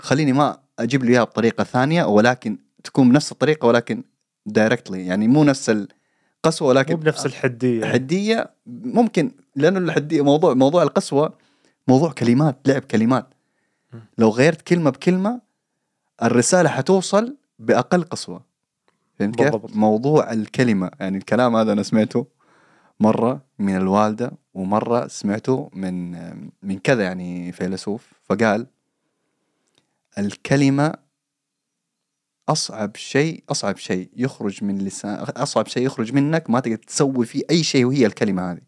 [0.00, 4.02] خليني ما أجيب له إياها بطريقة ثانية ولكن تكون بنفس الطريقة ولكن
[4.46, 7.84] directly يعني مو نفس القسوة ولكن مو بنفس الحدية.
[7.84, 11.34] حديه ممكن لأنه الحدية موضوع موضوع القسوة
[11.88, 13.26] موضوع كلمات لعب كلمات.
[14.18, 15.47] لو غيرت كلمة بكلمة
[16.22, 18.42] الرسالة حتوصل بأقل قسوة
[19.18, 19.76] فهمت كيف؟ بالضبط.
[19.76, 22.26] موضوع الكلمة يعني الكلام هذا أنا سمعته
[23.00, 26.10] مرة من الوالدة ومرة سمعته من
[26.62, 28.66] من كذا يعني فيلسوف فقال
[30.18, 30.94] الكلمة
[32.48, 37.42] أصعب شيء أصعب شيء يخرج من لسان أصعب شيء يخرج منك ما تقدر تسوي فيه
[37.50, 38.60] أي شيء وهي الكلمة هذه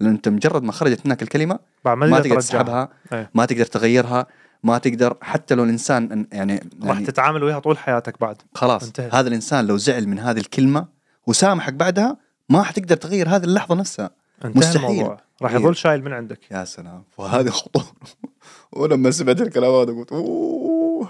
[0.00, 2.40] لأن أنت مجرد ما خرجت منك الكلمة ما تقدر.
[2.40, 3.30] تسحبها إيه.
[3.34, 4.26] ما تقدر تغيرها
[4.62, 9.14] ما تقدر حتى لو الإنسان يعني, راح يعني تتعامل وياها طول حياتك بعد خلاص انتهت.
[9.14, 10.86] هذا الإنسان لو زعل من هذه الكلمة
[11.26, 12.16] وسامحك بعدها
[12.48, 14.10] ما حتقدر تغير هذه اللحظة نفسها
[14.44, 14.90] انتهى مستحيل.
[14.90, 15.58] الموضوع راح إيه.
[15.60, 17.86] يظل شايل من عندك يا سلام وهذه خطورة
[18.72, 21.08] ولما سمعت الكلام هذا قلت أوه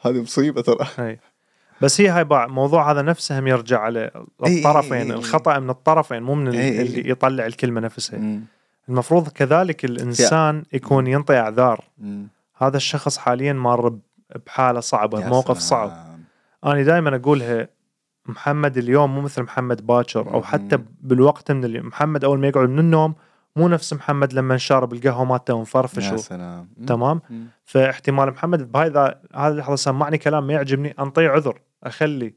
[0.00, 1.18] هذه مصيبة ترى هي.
[1.82, 4.10] بس هي هاي بع- موضوع هذا نفسه هم يرجع على
[4.46, 5.10] الطرفين إي إي.
[5.12, 6.82] الخطأ من الطرفين مو من ال- إي إي.
[6.82, 8.44] اللي يطلع الكلمة نفسها مم.
[8.88, 12.28] المفروض كذلك الإنسان يكون ينطي أعذار مم.
[12.56, 13.98] هذا الشخص حاليا مار
[14.46, 15.88] بحالة صعبة يا موقف سلام.
[15.88, 16.18] صعب
[16.64, 17.68] أنا دائما اقولها
[18.26, 20.42] محمد اليوم مو مثل محمد باكر أو.
[20.42, 23.14] حتى بالوقت من اليوم محمد أول ما يقعد من النوم
[23.56, 26.68] مو نفس محمد لما شارب القهوه مالته يا ومفرفش و- سلام.
[26.86, 27.46] تمام مم.
[27.64, 28.88] فاحتمال محمد بهاي
[29.34, 32.34] هذه اللحظة سمعني كلام ما يعجبني أنطيه عذر أخلي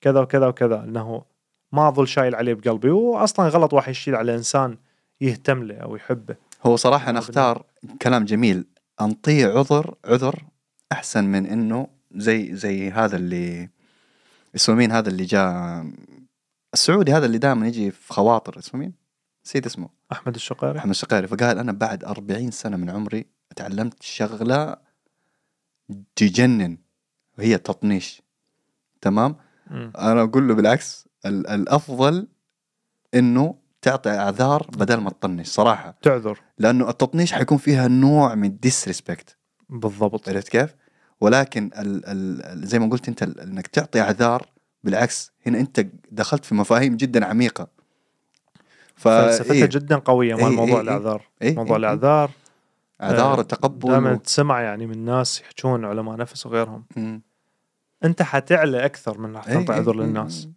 [0.00, 1.22] كذا وكذا وكذا إنه
[1.72, 4.78] ما أظل شايل عليه بقلبي واصلا غلط واحد يشيل على إنسان
[5.20, 6.36] يهتم له أو يحبه
[6.66, 7.30] هو صراحة أنا بالله.
[7.30, 7.62] أختار
[8.02, 8.66] كلام جميل
[9.00, 10.44] أنطيه عذر عذر
[10.92, 13.70] أحسن من إنه زي زي هذا اللي
[14.54, 15.86] اسمه مين هذا اللي جاء
[16.74, 18.92] السعودي هذا اللي دائما يجي في خواطر اسمه مين؟
[19.46, 23.26] نسيت اسمه أحمد الشقيري محمد الشقيري فقال أنا بعد أربعين سنة من عمري
[23.56, 24.76] تعلمت شغلة
[26.16, 26.78] تجنن
[27.38, 28.22] وهي التطنيش
[29.00, 29.36] تمام؟
[29.70, 29.92] مم.
[29.98, 32.28] أنا أقول له بالعكس ال- الأفضل
[33.14, 33.54] إنه
[33.84, 35.94] تعطي أعذار بدل ما تطنش صراحة.
[36.02, 36.38] تعذر.
[36.58, 39.36] لأنه التطنيش حيكون فيها نوع من الديسريسبكت
[39.68, 40.28] بالضبط.
[40.28, 40.74] عرفت كيف؟
[41.20, 44.46] ولكن ال ال زي ما قلت أنت ال- إنك تعطي أعذار
[44.84, 47.68] بالعكس هنا أنت دخلت في مفاهيم جدا عميقة.
[48.96, 51.22] ف فلسفتها إيه، جدا قوية مال إيه، موضوع إيه، الأعذار.
[51.42, 51.76] إيه، موضوع إيه، إيه.
[51.76, 52.30] الأعذار
[53.02, 54.16] أعذار آه، التقبل دائما و...
[54.16, 56.84] تسمع يعني من ناس يحجون علماء نفس وغيرهم.
[56.96, 57.22] مم.
[58.04, 60.48] أنت حتعلى أكثر من راح إيه، تعطي إيه، عذر إيه، للناس.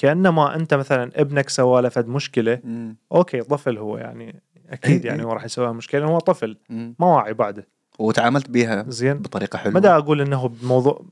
[0.00, 2.96] كأنما أنت مثلا ابنك سوى له فد مشكلة مم.
[3.12, 5.26] okay طفل هو يعني أكيد إيه، يعني إيه.
[5.26, 6.94] هو راح يسوي مشكلة هو طفل مم.
[6.98, 11.04] ما واعي بعده وتعاملت بها زين بطريقة حلوة ما دا أقول إنه بموضوع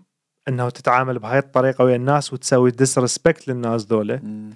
[0.48, 4.50] إنه تتعامل بهاي الطريقة ويا الناس وتسوي disrespect للناس مم.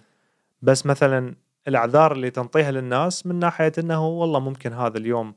[0.63, 1.35] بس مثلا
[1.69, 5.35] الأعذار اللي تنطيها للناس من ناحية إنه والله ممكن هذا اليوم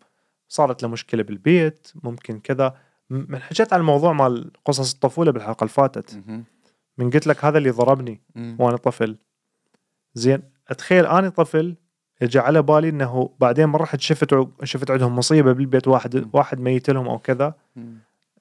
[0.47, 2.75] صارت له مشكلة بالبيت ممكن كذا
[3.09, 6.19] من حكيت عن الموضوع مال قصص الطفولة بالحلقة اللي فاتت.
[6.97, 8.55] من قلت لك هذا اللي ضربني مم.
[8.59, 9.17] وأنا طفل
[10.13, 11.75] زين أتخيل أني طفل
[12.21, 16.29] اجى على بالي إنه بعدين مره رحت شفت شفت عندهم مصيبة بالبيت واحد مم.
[16.33, 17.53] واحد ميت لهم أو كذا.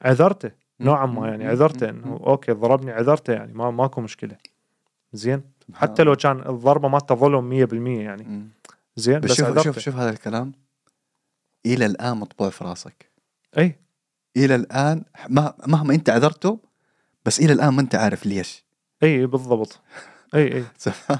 [0.02, 0.50] عذرته.
[0.80, 1.46] نوعا ما يعني.
[1.46, 1.88] عذرته.
[1.90, 4.36] إنه أوكي ضربني عذرته يعني ما ماكو مشكلة
[5.12, 5.42] زين
[5.74, 6.16] حتى لو.
[6.16, 8.48] كان الضربة ما ظلم 100% يعني مم.
[8.96, 10.52] زين بس بس شوف عذرته شوف شوف هذا الكلام
[11.66, 13.10] إلى الآن مطبوع في راسك
[13.58, 13.78] اي
[14.36, 16.58] إلى الآن مه- مهما أنت عذرته
[17.24, 18.64] بس إلى الآن ما أنت عارف ليش
[19.02, 19.80] إي بالضبط
[20.34, 21.18] إي إي سبحان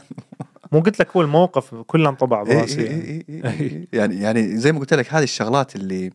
[0.73, 3.03] مو قلت لك هو الموقف كله انطبع براسي إيه يعني.
[3.03, 3.89] إيه إيه إيه.
[3.93, 6.11] يعني يعني زي ما قلت لك هذه الشغلات اللي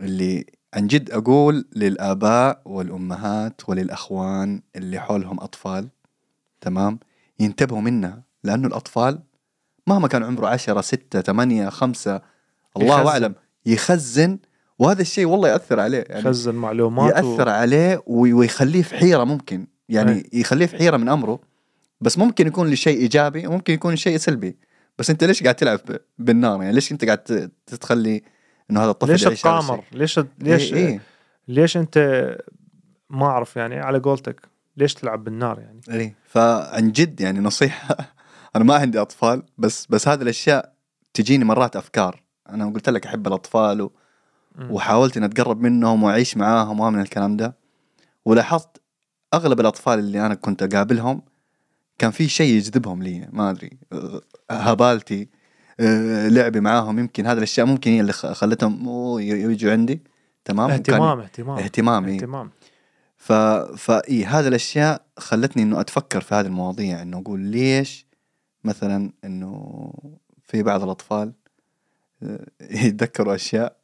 [0.00, 5.88] اللي عن جد أقول للآباء والأمهات وللأخوان اللي حولهم أطفال
[6.60, 6.98] تمام
[7.40, 9.22] ينتبهوا منها لأنه الأطفال
[9.86, 12.22] مهما كان عمره عشرة ستة ثمانية خمسة
[12.76, 13.08] الله يخزن.
[13.08, 13.34] أعلم
[13.66, 14.38] يخزن
[14.78, 19.24] وهذا الشيء والله يأثر عليه يعني خزن معلومات و- يأثر عليه وي- ويخليه في حيرة
[19.24, 20.24] ممكن يعني أي.
[20.32, 21.40] يخليه في حيرة من أمره
[22.00, 24.56] بس ممكن يكون لشيء إيجابي وممكن يكون شيء سلبي
[24.98, 25.80] بس أنت ليش قاعد تلعب
[26.18, 28.22] بالنار يعني ليش أنت قاعد تتخلي
[28.70, 31.00] إنه هذا الطفل ليش تقامر؟ ليش ليش إيه إيه
[31.48, 31.98] ليش أنت
[33.10, 34.40] ما أعرف يعني على قولتك
[34.76, 36.14] ليش تلعب بالنار يعني إيه.
[36.24, 37.96] فعن جد يعني نصيحة
[38.56, 40.72] أنا ما عندي أطفال بس بس هذه الأشياء
[41.14, 43.92] تجيني مرات أفكار أنا قلت لك أحب الأطفال و...
[44.60, 47.56] وحاولت إني أتقرب منهم وأعيش معاهم ومن الكلام ده.
[48.24, 48.80] ولاحظت
[49.34, 51.22] أغلب الأطفال اللي أنا كنت أقابلهم
[51.98, 53.78] كان في شيء يجذبهم لي ما أدري
[54.50, 55.28] هبالتي
[55.80, 58.88] أه، لعبي معاهم يمكن هذه الأشياء ممكن هي اللي خلتهم
[59.20, 60.02] يجوا عندي.
[60.44, 61.58] تمام؟ اهتمام اهتمام.
[61.58, 62.08] اهتمام.
[62.08, 62.50] اهتمام.
[63.16, 68.06] ف فاي هذه الأشياء خلتني إنه أتفكر في هذه المواضيع إنه أقول ليش
[68.64, 69.92] مثلا إنه
[70.42, 71.32] في بعض الأطفال
[72.22, 73.76] آه، يتذكروا أشياء.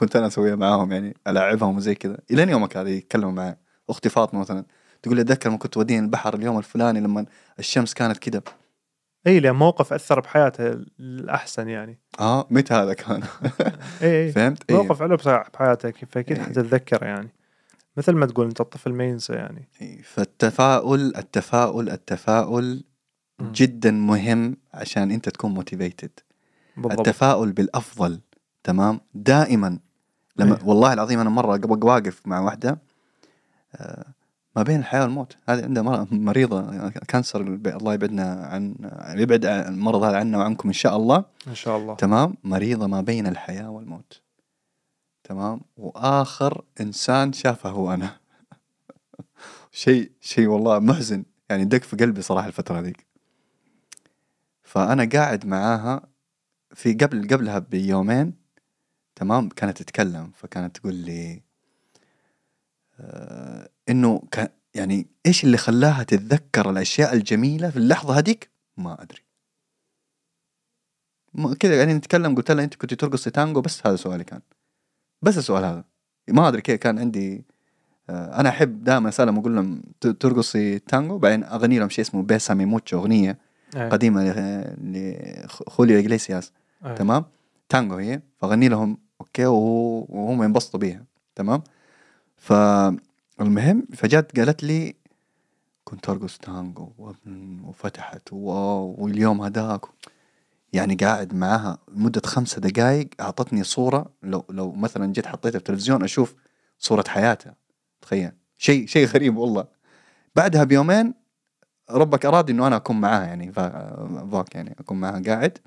[0.00, 2.18] كنت أنا أسويها معاهم يعني العبهم وزي كذا.
[2.30, 3.56] إلين يومك هذا يتكلموا معي
[3.90, 4.64] أختي فاطمه مثلا.
[5.02, 7.26] تقول لي أتذكر لما كنت وديني البحر اليوم الفلاني لما
[7.58, 8.42] الشمس كانت كذا.
[9.26, 11.98] إي لأن موقف أثر بحياته الأحسن يعني.
[12.20, 13.22] آه متى هذا كان؟
[14.02, 14.32] إي إي.
[14.32, 14.76] فهمت؟ إيه.
[14.76, 15.16] موقف حلو
[15.54, 16.38] بحياتك فاكيد.
[16.38, 17.28] حتتذكره يعني.
[17.96, 19.68] مثل ما تقول أنت الطفل ما ينسى يعني.
[19.82, 22.84] إيه، فالتفاؤل التفاؤل التفاؤل
[23.38, 23.52] مم.
[23.52, 26.10] جدا مهم عشان أنت تكون motivated
[26.78, 28.20] التفاؤل بالأفضل
[28.64, 29.78] تمام؟ دائما
[30.38, 30.64] لما إيه.
[30.64, 32.78] والله العظيم أنا مرة قبل واقف مع واحدة
[33.74, 34.04] آه،
[34.56, 35.36] ما بين الحياة والموت.
[35.48, 38.74] هذه عندها مر- مريضة cancer الله يبعدنا عن
[39.18, 41.24] يبعد المرض هذا عنا وعنكم إن شاء الله.
[41.48, 41.94] إن شاء الله.
[41.94, 44.20] تمام؟ مريضة ما بين الحياة والموت.
[45.24, 48.16] تمام؟ وآخر إنسان شافه هو أنا.
[49.72, 51.24] شيء شيء والله محزن.
[51.50, 53.06] يعني دق في قلبي صراحة الفترة ذيك
[54.62, 56.02] فأنا قاعد معاها
[56.74, 58.34] في قبل قبلها بيومين
[59.18, 61.42] تمام؟ كانت تتكلم فكانت تقول لي
[63.00, 69.22] آه إنه كان يعني إيش اللي خلاها تتذكر الأشياء الجميلة في اللحظة هذيك؟ ما أدري.
[71.60, 74.40] كذا قاعدين نتكلم قلت لها أنت كنت ترقصي تانجو بس هذا سؤالي كان.
[75.22, 75.84] بس السؤال هذا.
[76.28, 77.44] ما أدري كيف كان عندي
[78.10, 79.82] آه، أنا أحب دائما اسالهم أقول لهم
[80.20, 83.38] ترقصي تانجو؟ بعدين أغني لهم شيء اسمه Bésame Mucho أغنية
[83.76, 83.88] إيه.
[83.88, 84.34] قديمة
[84.82, 86.52] لخوليو إغليسياس.
[86.86, 86.94] أي.
[86.94, 87.24] تمام؟
[87.68, 88.20] تانجو هي.
[88.36, 91.04] فغني لهم okay وهم ينبسطوا بيها
[91.34, 91.62] تمام؟
[92.36, 94.94] فالمهم فجت قالت لي
[95.84, 96.92] كنت أرقص تانجو
[97.64, 99.80] وفتحت واليوم هذاك
[100.72, 106.02] يعني قاعد معاها مدة خمسة دقائق أعطتني صورة لو لو مثلا جيت حطيتها في التلفزيون
[106.04, 106.34] أشوف
[106.78, 107.54] صورة حياتها
[108.02, 108.32] تخيل.
[108.58, 109.64] شيء شيء غريب والله.
[110.36, 111.14] بعدها بيومين
[111.90, 115.58] ربك أراد إنه أنا أكون معاها يعني فا- فاك يعني أكون معاها قاعد.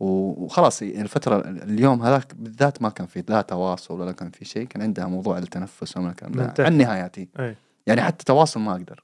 [0.00, 4.82] وخلاص الفترة اليوم هذاك بالذات ما كان في لا تواصل ولا كان في شيء كان
[4.82, 6.52] عندها موضوع التنفس ولا كان.
[6.58, 7.28] عن نهاياتي.
[7.38, 7.56] أي.
[7.86, 9.02] يعني حتى تواصل ما أقدر.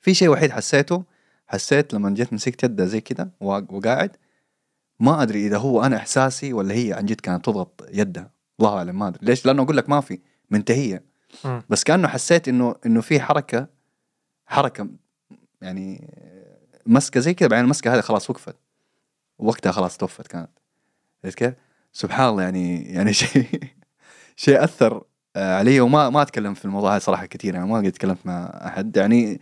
[0.00, 1.04] في شيء وحيد حسيته
[1.46, 4.16] حسيت لما جيت مسكت يدها زي كذا وق- وقاعد
[5.00, 8.30] ما أدري إذا هو أنا إحساسي ولا هي عن جد كانت تضغط يدها
[8.60, 9.26] الله اعلم ما أدري.
[9.26, 10.18] ليش؟ لأنه أقول لك ما في
[10.50, 11.02] منتهية.
[11.44, 11.62] مم.
[11.68, 13.66] بس كأنه حسيت إنه إنه في حركة
[14.46, 14.88] حركة
[15.62, 16.14] يعني
[16.86, 18.56] مسكة زي كذا بعدين المسكة هذه خلاص وقفت.
[19.40, 20.50] وقتها خلاص توفت كانت.
[21.24, 21.54] عرفت كيف؟
[21.92, 23.46] سبحان الله يعني يعني شيء
[24.36, 25.02] شيء أثر
[25.36, 25.80] آه، علي.
[25.80, 28.96] وما ما أتكلم في الموضوع هذا صراحة كثير يعني ما قد تكلمت مع أحد.
[28.96, 29.40] يعني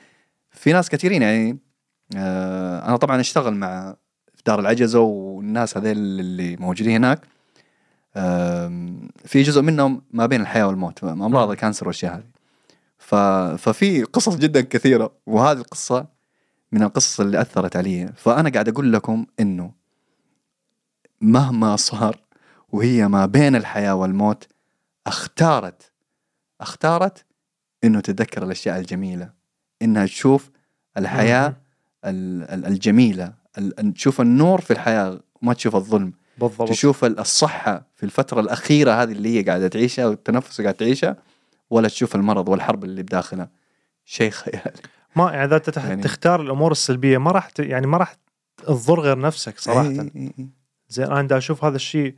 [0.50, 1.58] في ناس كثيرين يعني
[2.16, 3.96] آه، أنا طبعا أشتغل مع
[4.34, 7.20] في دار العجزة والناس هذيل اللي موجودين هناك.
[9.24, 12.24] في جزء منهم ما بين الحياة والموت أمراض الكانسر والأشياء هذه.
[13.56, 16.06] ففي قصص جدا كثيرة وهذه القصة
[16.72, 18.12] من القصص اللي أثرت علي.
[18.16, 19.77] فأنا قاعد أقول لكم إنه
[21.20, 22.16] مهما صار
[22.72, 24.46] وهي ما بين الحياة والموت
[25.06, 25.92] اختارت
[26.60, 27.24] اختارت
[27.84, 29.30] إنه تتذكر الأشياء الجميلة
[29.82, 30.50] إنها تشوف
[30.96, 31.54] الحياة مم.
[32.04, 36.12] ال- ال- الجميلة ال- تشوف النور في الحياة وما تشوف الظلم.
[36.38, 36.68] بالضبط.
[36.68, 41.16] تشوف ال- الصحة في الفترة الأخيرة هذه اللي هي قاعدة تعيشها والتنفس قاعدة تعيشها
[41.70, 43.50] ولا تشوف المرض والحرب اللي بداخلها
[44.04, 44.72] شيء خيالي.
[45.16, 48.16] ما يعني إذا يعني- تختار الأمور السلبية ما راح ت- يعني ما راح
[48.56, 49.82] تضر غير نفسك صراحة.
[49.94, 50.48] إي- إي- إي.
[50.88, 52.14] زين أنا دا أشوف هذا الشيء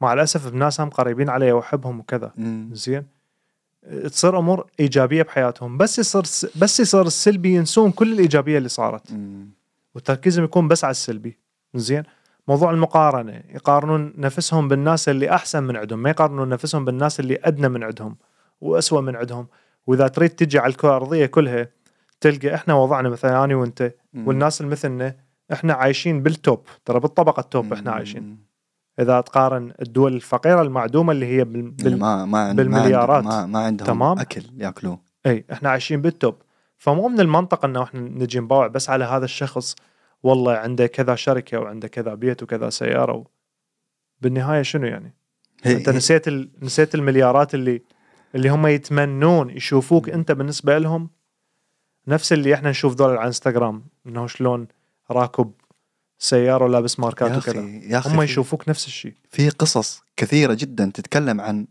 [0.00, 2.32] مع الأسف بناس هم قريبين علي وأحبهم وكذا.
[2.72, 3.06] زين
[4.04, 6.22] تصير أمور إيجابية بحياتهم بس يصير
[6.56, 9.48] بس يصير السلبي ينسون كل الإيجابية اللي صارت مم.
[9.94, 11.38] وتركيزهم يكون بس على السلبي
[11.74, 12.02] زين
[12.48, 17.68] موضوع المقارنة يقارنون نفسهم بالناس اللي أحسن من عندهم ما يقارنون نفسهم بالناس اللي أدنى
[17.68, 18.16] من عندهم
[18.60, 19.46] وأسوأ من عندهم
[19.86, 21.68] وإذا تريد تجي على الكرة الأرضية كلها
[22.20, 23.94] تلقى إحنا وضعنا مثلا أنا وأنت.
[24.14, 25.16] والناس اللي مثلنا
[25.52, 27.90] إحنا عايشين بال top ترى بالطبقة ال top إحنا.
[27.92, 28.38] عايشين
[29.00, 31.60] إذا تقارن الدول الفقيرة المعدومة اللي هي بال...
[31.60, 31.98] اللي بال...
[31.98, 33.24] ما ما بالمليارات.
[33.24, 34.18] ما, عند ما, ما عندهم تمام.
[34.18, 36.34] أكل ياكلوه إي إحنا عايشين بال top
[36.76, 39.76] فمو من المنطق إنه إحنا نجي نباوع بس على هذا الشخص
[40.22, 43.26] والله عنده كذا شركة وعنده كذا بيت وكذا سيارة و...
[44.20, 45.14] بالنهاية شنو يعني؟
[45.62, 46.50] هي- أنت نسيت ال...
[46.62, 47.82] نسيت المليارات اللي
[48.34, 51.10] اللي هم يتمنون يشوفوك أنت بالنسبة لهم
[52.08, 54.68] نفس اللي إحنا نشوف ذول على إنستغرام إنه شلون
[55.10, 55.52] راكب
[56.18, 57.60] سيارة ولابس ماركات وكذا.
[57.62, 59.14] يا أخي هم يشوفوك نفس الشيء.
[59.30, 61.66] في قصص كثيرة جدا تتكلم عن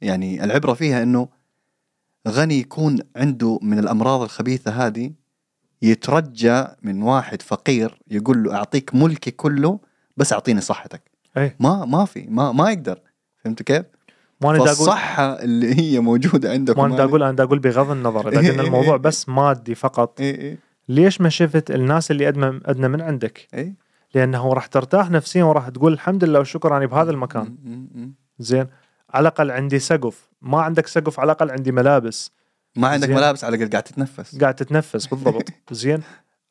[0.00, 1.28] يعني العبرة فيها إنه
[2.28, 5.12] غني يكون عنده من الأمراض الخبيثة هذه
[5.82, 9.78] يترجى من واحد فقير يقول له أعطيك ملكي كله
[10.16, 11.02] بس أعطيني صحتك.
[11.36, 13.00] اي ما ما في ما ما يقدر.
[13.44, 13.84] فهمت كيف؟
[14.40, 18.50] ما أنا فالصحة اللي هي موجودة عندك ما أنا أقول أنا أقول بغض النظر اذا
[18.50, 20.20] قلنا الموضوع بس مادي فقط.
[20.20, 23.74] اي اي ليش ما شفت الناس اللي ادنى أدنى من عندك؟ إي.
[24.14, 27.56] لأنه راح ترتاح نفسيا وراح تقول الحمد لله والشكر اني بهذا المكان.
[28.38, 28.66] زين.
[29.10, 30.30] على الأقل عندي سقف.
[30.42, 32.32] ما عندك سقف على الأقل عندي ملابس.
[32.76, 33.16] ما عندك زين.
[33.16, 34.38] ملابس على الأقل قاعد تتنفس.
[34.38, 35.48] قاعد تتنفس بالضبط.
[35.70, 36.02] زين.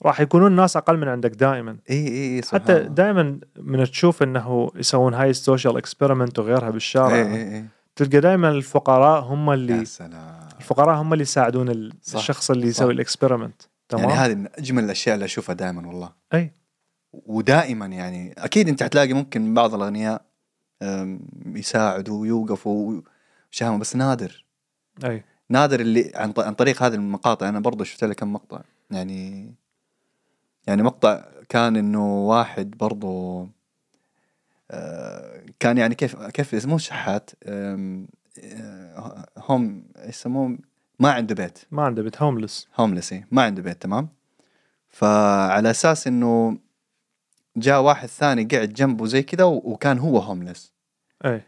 [0.06, 1.78] راح يكونون الناس أقل من عندك دائما.
[1.90, 2.80] إي إي إي حتى.
[2.84, 7.66] دائما من تشوف إنه يسوون هاي ال social experiment وغيرها بالشارع إي إي إي.
[7.96, 10.40] تلقى دائما الفقراء هم اللي يا سلام.
[10.60, 12.68] الفقراء هم اللي يساعدون صح، الشخص اللي.
[12.68, 13.62] يسوي ال experiment
[13.92, 16.12] تمام؟ يعني هذه من أجمل الأشياء اللي أشوفها دائما والله.
[16.34, 16.52] أي.
[17.14, 20.26] ودائما يعني أكيد أنت حتلاقي ممكن بعض الأغنياء
[21.46, 23.02] يساعدوا ويوقفوا
[23.52, 24.46] وشهامة بس نادر.
[25.04, 25.24] أي.
[25.50, 27.50] نادر اللي عن, عن طريق هذه المقاطع.
[27.50, 28.62] أنا برضو شفت لك كم مقطع.
[28.92, 29.54] يعني
[30.68, 33.48] يعني مقطع كان إنه واحد برضو
[34.72, 37.30] آه، كان يعني كيف كيف اسمه؟ شحات.
[37.44, 38.06] آه،
[39.38, 40.58] هم يسموه
[41.02, 41.60] ما عنده بيت.
[41.72, 44.10] ما عنده بيت هوملس هوملس إيه، ما عنده بيت تمام؟
[44.90, 46.58] فعلى أساس إنه
[47.58, 50.74] جاء واحد ثاني قعد جنبه زي كذا وكان هو هوملس
[51.26, 51.42] اي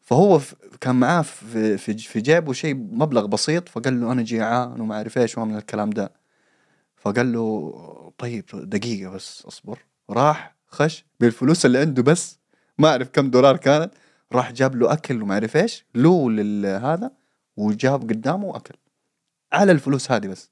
[0.00, 0.40] فهو
[0.80, 5.18] كان معاه في في في جيبه شيء مبلغ بسيط فقال له أنا جيعان وما أعرف
[5.18, 6.12] إيش ومن الكلام ده.
[6.96, 9.78] فقال له طيب دقيقة بس أصبر.
[10.10, 12.38] راح خش بالفلوس اللي عنده بس
[12.78, 13.94] ما أعرف كم دولار كانت.
[14.32, 17.10] راح جاب له أكل وما أعرف إيش له لهذا
[17.56, 18.74] وجاب قدامه اكل
[19.52, 20.50] على الفلوس هذه بس.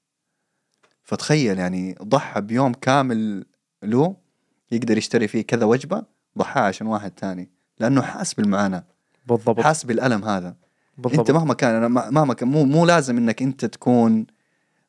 [1.02, 3.44] فتخيل يعني ضحى بيوم كامل
[3.82, 4.16] له
[4.70, 6.04] يقدر يشتري فيه كذا وجبة
[6.38, 8.84] ضحاها عشان واحد تاني لأنه حاس بالمعاناة.
[9.26, 9.60] بالضبط.
[9.60, 10.56] حاس بالألم هذا.
[10.98, 11.18] بالضبط.
[11.18, 14.26] أنت مهما كان أنا مهما كان مو مو لازم إنك أنت تكون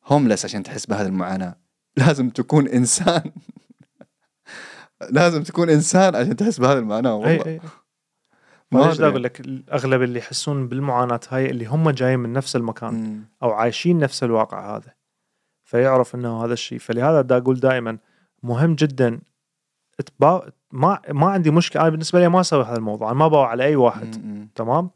[0.05, 1.55] هوملس عشان تحس بهذه المعاناة.
[1.97, 3.31] لازم تكون إنسان.
[5.09, 7.45] لازم تكون إنسان عشان تحس بهذه المعاناة والله.
[7.45, 7.61] اي أي.
[8.73, 9.07] ما أدري.
[9.07, 9.41] أقول لك
[9.73, 13.23] اغلب اللي يحسون بالمعاناة هاي اللي هم جايين من نفس المكان مم.
[13.43, 14.93] أو عايشين نفس الواقع هذا
[15.63, 17.97] فيعرف إنه هذا الشيء فلهذا دا أقول دائما
[18.43, 19.19] مهم جدا
[20.05, 20.51] تبا...
[20.71, 23.63] ما ما عندي مشكلة أنا بالنسبة لي ما أسوي هذا الموضوع أنا ما باوع على
[23.63, 24.49] أي واحد مم.
[24.55, 24.89] تمام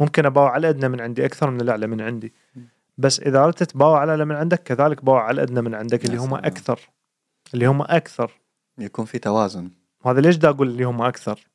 [0.00, 2.32] ممكن أباوع على الادنى من عندي أكثر من الأعلى من عندي.
[2.98, 6.16] بس إذا أردت تباوع على الاعلى من عندك كذلك باوع على الادنى من عندك اللي
[6.16, 6.34] هم.
[6.34, 6.80] أكثر
[7.54, 8.40] اللي هم أكثر
[8.78, 9.70] يكون في توازن
[10.06, 11.46] هذا ليش دا أقول اللي هم أكثر.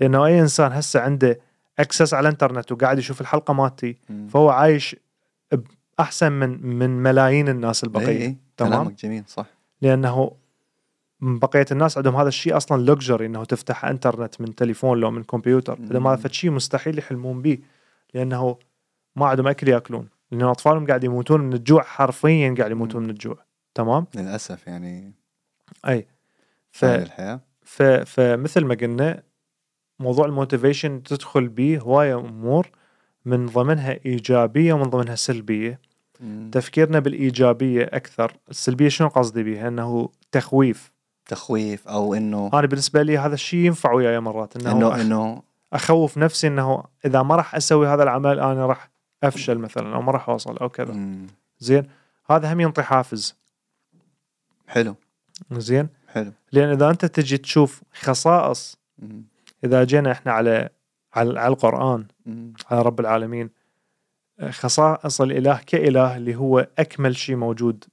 [0.00, 1.40] لأنه أي إنسان هسه عنده
[1.78, 3.96] اكسس على الإنترنت وقاعد يشوف الحلقة مالتي.
[4.28, 4.96] فهو عايش
[6.00, 8.22] أحسن من من ملايين الناس البقية.
[8.22, 8.36] إي.
[8.56, 8.72] تمام.
[8.72, 9.46] كلامك جميل صح.
[9.82, 10.32] لأنه
[11.20, 15.80] بقية الناس عندهم هذا الشيء أصلا لوكجري إنه تفتح إنترنت من تليفون لو من كمبيوتر.
[15.80, 15.86] مم.
[15.90, 17.58] إذا ما فد شيء مستحيل يحلمون به
[18.14, 18.56] لأنه
[19.16, 20.08] ما عندهم أكل يأكلون.
[20.30, 23.36] لأن أطفالهم قاعد يموتون من الجوع حرفيا قاعد يموتون من الجوع.
[23.74, 25.12] تمام؟ للأسف يعني.
[25.88, 26.06] أي.
[26.70, 26.84] ف...
[26.84, 27.40] الحياة.
[27.62, 27.82] ف...
[27.82, 29.22] فمثل ما قلنا
[30.00, 32.70] موضوع الموتيفيشن تدخل به هواية أمور
[33.24, 35.80] من ضمنها إيجابية ومن ضمنها سلبية.
[36.20, 36.50] مم.
[36.52, 40.92] تفكيرنا بالإيجابية أكثر السلبية شنو قصدي بها إنه تخويف.
[41.26, 45.00] تخويف أو إنه أنا بالنسبة لي هذا الشيء ينفع وياي مرات إنه, إنه أخ...
[45.00, 45.42] إنه
[45.72, 48.90] أخوف نفسي إنه إذا ما راح أسوي هذا العمل أنا راح
[49.24, 50.92] أفشل مثلا أو ما راح أوصل أو كذا.
[50.92, 51.26] مم.
[51.58, 51.86] زين؟
[52.30, 53.36] هذا هم ينطي حافز.
[54.68, 54.96] حلو.
[55.52, 56.32] زين؟ حلو.
[56.52, 59.24] لأن إذا أنت تجي تشوف خصائص مم.
[59.64, 60.68] إذا جينا إحنا على
[61.14, 62.06] على, على القرآن.
[62.70, 63.50] على رب العالمين
[64.50, 67.84] خصائص الإله كإله اللي هو أكمل شيء موجود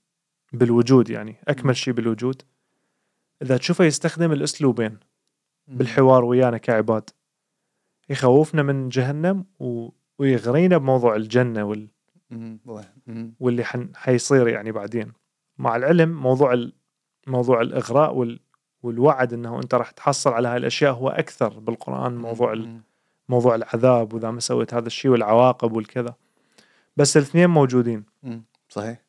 [0.53, 2.41] بالوجود يعني أكمل شيء بالوجود.
[3.41, 4.97] إذا تشوفه يستخدم الأسلوبين
[5.68, 7.09] بالحوار ويانا كعباد.
[8.09, 9.89] يخوفنا من جهنم و...
[10.20, 11.88] ويغرينا بموضوع الجنة وال...
[13.39, 13.89] واللي حن...
[13.95, 15.11] حيصير يعني بعدين.
[15.57, 16.74] مع العلم موضوع ال...
[17.28, 18.39] موضوع الإغراء وال...
[18.86, 22.53] والوعد إنه أنت راح تحصل على هاي الاشياء هو أكثر بالقرآن موضوع.
[23.29, 26.13] موضوع العذاب وإذا ما سويت هذا الشيء والعواقب والكذا.
[26.97, 28.03] بس الاثنين موجودين.
[28.69, 29.01] صحيح.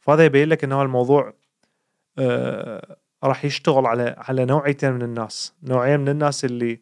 [0.00, 1.32] فهذا يبين لك إنه الموضوع
[2.18, 5.54] آه راح يشتغل على على نوعيتين من الناس.
[5.62, 6.80] نوعيه من الناس اللي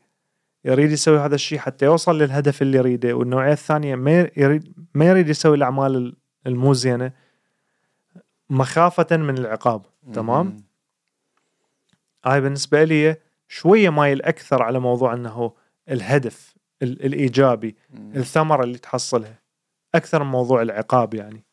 [0.65, 5.29] يريد يسوي هذا الشيء حتى يوصل للهدف اللي يريده والنوعية الثانية ما يريد ما يريد
[5.29, 7.13] يسوي الأعمال المو زينه
[8.51, 10.66] مخافة من العقاب تمام؟
[12.27, 13.17] هاي بالنسبة لي
[13.49, 15.53] شوية مايل أكثر على موضوع إنه
[15.91, 17.77] الهدف ال- الإيجابي.
[17.95, 19.39] الثمرة اللي تحصلها
[19.95, 21.45] أكثر من موضوع العقاب يعني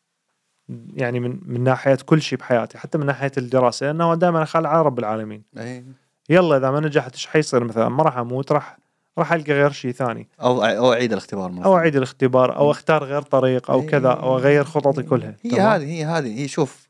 [0.94, 4.82] يعني من من ناحية كل شيء بحياتي حتى من ناحية الدراسة لأنه دائما اخال على
[4.82, 5.84] رب العالمين أي.
[6.30, 8.78] يلا إذا ما نجحت إيش حيصير مثلا ما راح أموت راح
[9.18, 11.76] راح ألقى غير شيء ثاني أو أو أعيد الاختبار مرة أو.
[11.76, 13.86] أعيد الاختبار أو أختار غير طريق أو.
[13.86, 16.88] كذا أو أغير خططي كلها هي؟ هذه هي هذه هي شوف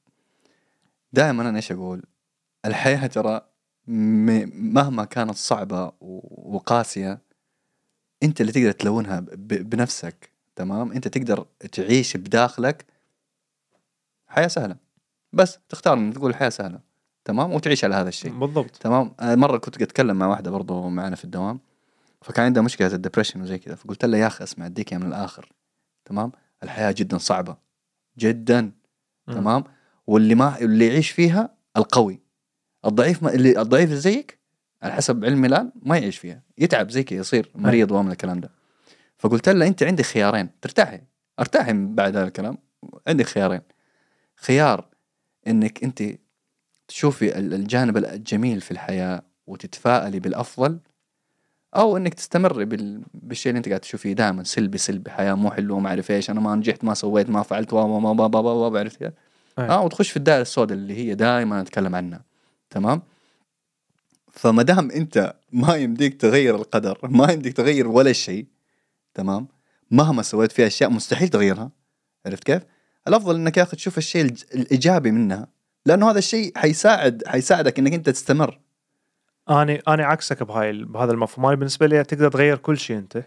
[1.12, 2.02] دائما أنا إيش أقول؟
[2.64, 3.40] الحياة ترى
[3.86, 7.18] مهما كانت صعبة و- وقاسية
[8.22, 12.84] انت اللي تقدر تلونها بنفسك تمام؟ انت تقدر تعيش بداخلك
[14.26, 14.76] حياة سهلة.
[15.32, 16.80] بس تختار إنك تقول الحياة سهلة
[17.24, 18.32] تمام؟ وتعيش على هذا الشيء.
[18.38, 18.76] بالضبط.
[18.76, 21.60] تمام؟ أنا مرة كنت أتكلم مع واحدة برضو معنا في الدوام
[22.22, 25.52] فكان عندها مشكلة الدبريشن وزي كذا فقلت لها يا أخي اسمع أديك من الآخر
[26.04, 26.32] تمام؟
[26.62, 27.56] الحياة جدا صعبة
[28.18, 28.60] جدا
[29.28, 29.34] مم.
[29.34, 29.64] تمام؟
[30.06, 32.20] واللي ما اللي يعيش فيها القوي.
[32.86, 34.38] الضعيف ما اللي الضعيف زيك
[34.82, 36.42] على حسب علمي الآن ما يعيش فيها.
[36.58, 38.50] يتعب زي كذا يصير مريض ومن الكلام ده.
[39.18, 41.00] فقلت لها أنت عندك خيارين ترتاحي.
[41.40, 42.58] أرتاحي من بعد هذا الكلام.
[43.08, 43.60] عندك خيارين.
[44.36, 44.86] خيار
[45.46, 46.02] إنك أنت
[46.88, 50.78] تشوفي ال- الجانب الجميل في الحياة وتتفائلي بالأفضل
[51.76, 53.02] أو إنك تستمري بال...
[53.14, 56.40] بالشيء اللي أنت قاعد تشوفيه دائما سلبي سلبي حياة مو حلوة ما أعرف إيش أنا
[56.40, 59.12] ما نجحت ما سويت ما فعلت و و و و و و عرفت.
[59.58, 62.20] آه وتخش في الدائرة السوداء اللي هي دائما نتكلم عنها.
[62.74, 63.02] تمام؟
[64.32, 68.46] فما دام أنت ما يمديك تغير القدر ما يمديك تغير ولا شيء
[69.14, 69.48] تمام؟
[69.90, 71.70] مهما سويت فيها أشياء مستحيل تغيرها
[72.26, 72.62] عرفت كيف؟
[73.08, 75.46] الأفضل إنك يا أخي تشوف الشيء الإيجابي منها
[75.86, 78.60] لأنه هذا الشيء حيساعد حيساعدك إنك أنت تستمر.
[79.50, 81.46] أنا أنا عكسك بهاي بهذا المفهوم.
[81.46, 83.24] أنا بالنسبة لي تقدر تغير كل شيء أنت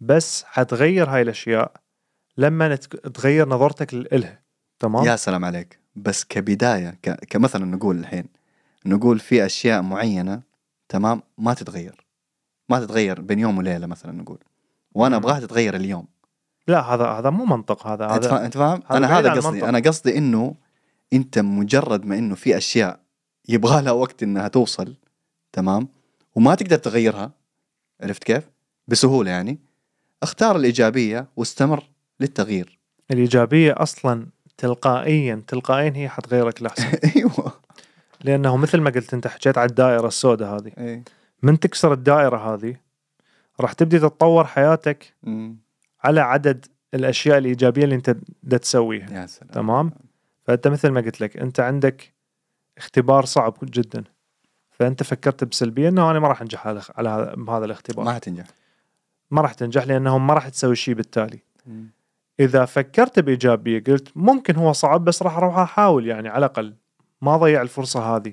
[0.00, 1.72] بس حتغير هاي الأشياء
[2.36, 2.76] لما
[3.14, 4.42] تغير نظرتك لها
[4.78, 5.78] تمام؟ يا سلام عليك.
[5.96, 7.24] بس كبداية ك...
[7.24, 8.35] كمثلا نقول الحين
[8.86, 10.42] نقول في أشياء معينة
[10.88, 12.06] تمام؟ ما تتغير.
[12.68, 14.38] ما تتغير بين يوم وليلة مثلا نقول.
[14.94, 15.16] وأنا.
[15.16, 16.06] أبغاها تتغير اليوم.
[16.68, 18.06] لا هذا هذا مو منطق هذا.
[18.06, 19.64] هذا أنت فاهم؟ هذا أنا هذا قصدي.
[19.64, 20.54] أنا قصدي إنه
[21.12, 23.00] أنت مجرد ما إنه في أشياء
[23.48, 24.94] يبغى لها وقت إنها توصل
[25.52, 25.88] تمام؟
[26.34, 27.30] وما تقدر تغيرها
[28.00, 28.44] عرفت كيف؟
[28.88, 29.58] بسهولة يعني.
[30.22, 31.84] اختار الإيجابية واستمر
[32.20, 32.78] للتغيير.
[33.10, 34.26] الإيجابية أصلا
[34.58, 37.52] تلقائيا تلقائيا هي حتغيرك لحسن أيوه.
[38.26, 40.72] لأنه مثل ما قلت أنت حكيت على الدائرة السوداء هذه.
[40.78, 41.04] إيه.
[41.42, 42.76] من تكسر الدائرة هذه
[43.60, 45.56] راح تبدي تتطور حياتك أمم.
[46.04, 49.10] على عدد الأشياء الإيجابية اللي أنت دا تسويها.
[49.20, 49.50] يا سلام.
[49.50, 49.92] تمام؟
[50.44, 52.14] فأنت مثل ما قلت لك أنت عندك
[52.78, 54.04] اختبار صعب جدا.
[54.70, 58.04] فأنت فكرت بسلبية إنه أنا ما راح أنجح على هذا الاختبار.
[58.04, 58.44] ما ما, حتنجح
[59.30, 61.38] ما راح تنجح لأنه ما راح تسوي شيء بالتالي.
[61.66, 61.90] أمم.
[62.40, 66.74] إذا فكرت بإيجابية قلت ممكن هو صعب بس راح أروح أحاول يعني على الأقل.
[67.26, 68.32] ما اضيع الفرصة هذه.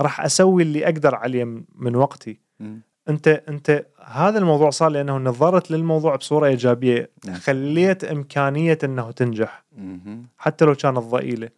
[0.00, 2.80] راح أسوي اللي أقدر عليه من- وقتي أمم.
[3.08, 7.34] أنت أنت هذا الموضوع صار لأنه نظرت للموضوع بصورة إيجابية نعم.
[7.36, 9.64] خليت إمكانية إنه تنجح.
[10.38, 11.48] حتى لو كانت ضئيلة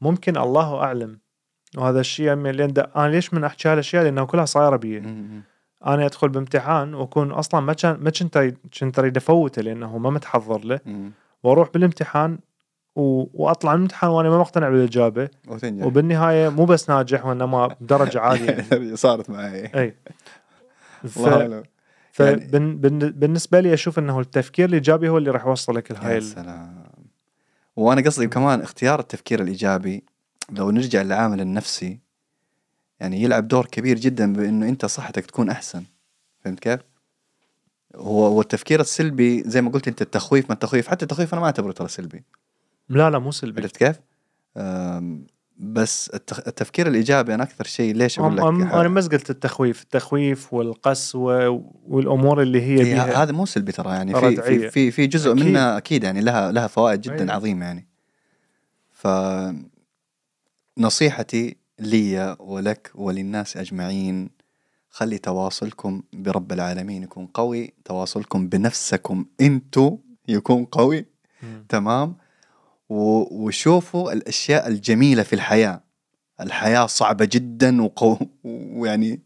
[0.00, 1.18] ممكن الله أعلم
[1.76, 2.34] وهذا الشيء
[2.66, 4.98] دا- أنا ليش من أحكي هالاشياء لأنه كلها صايرة بي.
[5.86, 8.38] أنا أدخل بامتحان وأكون أصلا ما كان ما كنت
[8.80, 10.80] كنت أريد أفوته لأنه ما متحضر له.
[11.42, 12.38] وأروح بالامتحان
[12.96, 13.24] و...
[13.44, 15.28] وأطلع من الامتحان وأنا ما مقتنع بالإجابة.
[15.48, 15.86] وتنجح.
[15.86, 18.66] وبالنهاية مو بس ناجح وانما بدرجة عالية.
[18.72, 18.96] يعني.
[18.96, 19.64] صارت معي.
[19.74, 19.94] إي.
[21.08, 21.18] ف...
[21.18, 21.52] الله أعلم.
[21.52, 21.64] يعني-
[22.12, 22.76] فبن...
[22.76, 22.98] بن...
[22.98, 26.22] بالنسبة لي أشوف إنه التفكير الايجابي هو اللي راح يوصلك لهاي يا ال...
[26.22, 26.82] سلام.
[27.76, 30.04] وأنا قصدي كمان اختيار التفكير الإيجابي
[30.52, 31.98] لو نرجع للعامل النفسي
[33.00, 35.84] يعني يلعب دور كبير جدا بإنه أنت صحتك تكون أحسن.
[36.44, 36.80] فهمت كيف؟
[37.96, 41.46] هو هو التفكير السلبي زي ما قلت أنت التخويف ما التخويف حتى التخويف أنا ما
[41.46, 42.24] أعتبره ترى سلبي.
[42.90, 44.00] لا لا مو سلبي عرفت كيف؟
[45.56, 46.08] بس.
[46.46, 48.42] التفكير الإيجابي أنا أكثر شيء ليش أقول لك.
[48.44, 53.90] أنا بس قلت التخويف التخويف والقسوه والأمور اللي هي هي بيها هذا مو سلبي ترى
[53.90, 54.42] يعني في.
[54.42, 55.44] في في, في جزء أكيد.
[55.44, 57.32] منها أكيد يعني لها لها فوائد جدا أيوة.
[57.32, 57.88] عظيمة يعني
[58.92, 59.08] ف
[60.78, 64.30] نصيحتي لي ولك وللناس أجمعين
[64.90, 71.06] خلي تواصلكم برب العالمين يكون قوي تواصلكم بنفسكم انتو يكون قوي
[71.42, 71.64] مم.
[71.68, 72.16] تمام
[72.90, 75.80] وشوفوا الأشياء الجميلة في الحياة.
[76.40, 79.22] الحياة صعبة جدا وقو ويعني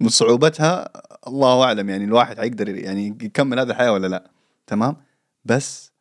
[0.00, 0.90] من صعوبتها
[1.26, 4.30] الله أعلم يعني الواحد حيقدر يعني يكمل هذه الحياة ولا لا.
[4.66, 4.96] تمام؟
[5.44, 5.92] بس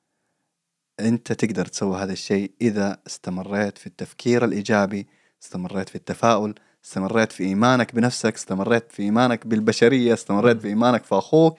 [0.99, 5.07] أنت تقدر تسوي هذا الشيء إذا استمريت في التفكير الإيجابي
[5.43, 6.55] استمريت في التفاؤل
[6.85, 11.57] استمريت في إيمانك بنفسك استمريت في إيمانك بالبشرية استمريت في إيمانك في أخوك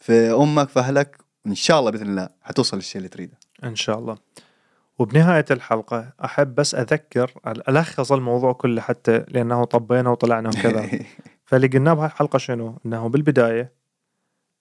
[0.00, 3.38] في أمك في أهلك إن شاء الله بإذن الله حتوصل للشيء اللي تريده.
[3.64, 4.18] إن شاء الله.
[5.02, 10.90] وبنهاية الحلقة أحب بس أذكر ألخص الموضوع كله حتى لأنه طبينا وطلعنا وكذا.
[11.46, 13.72] فاللي قلناه بهالحلقة شنو؟ إنه بالبداية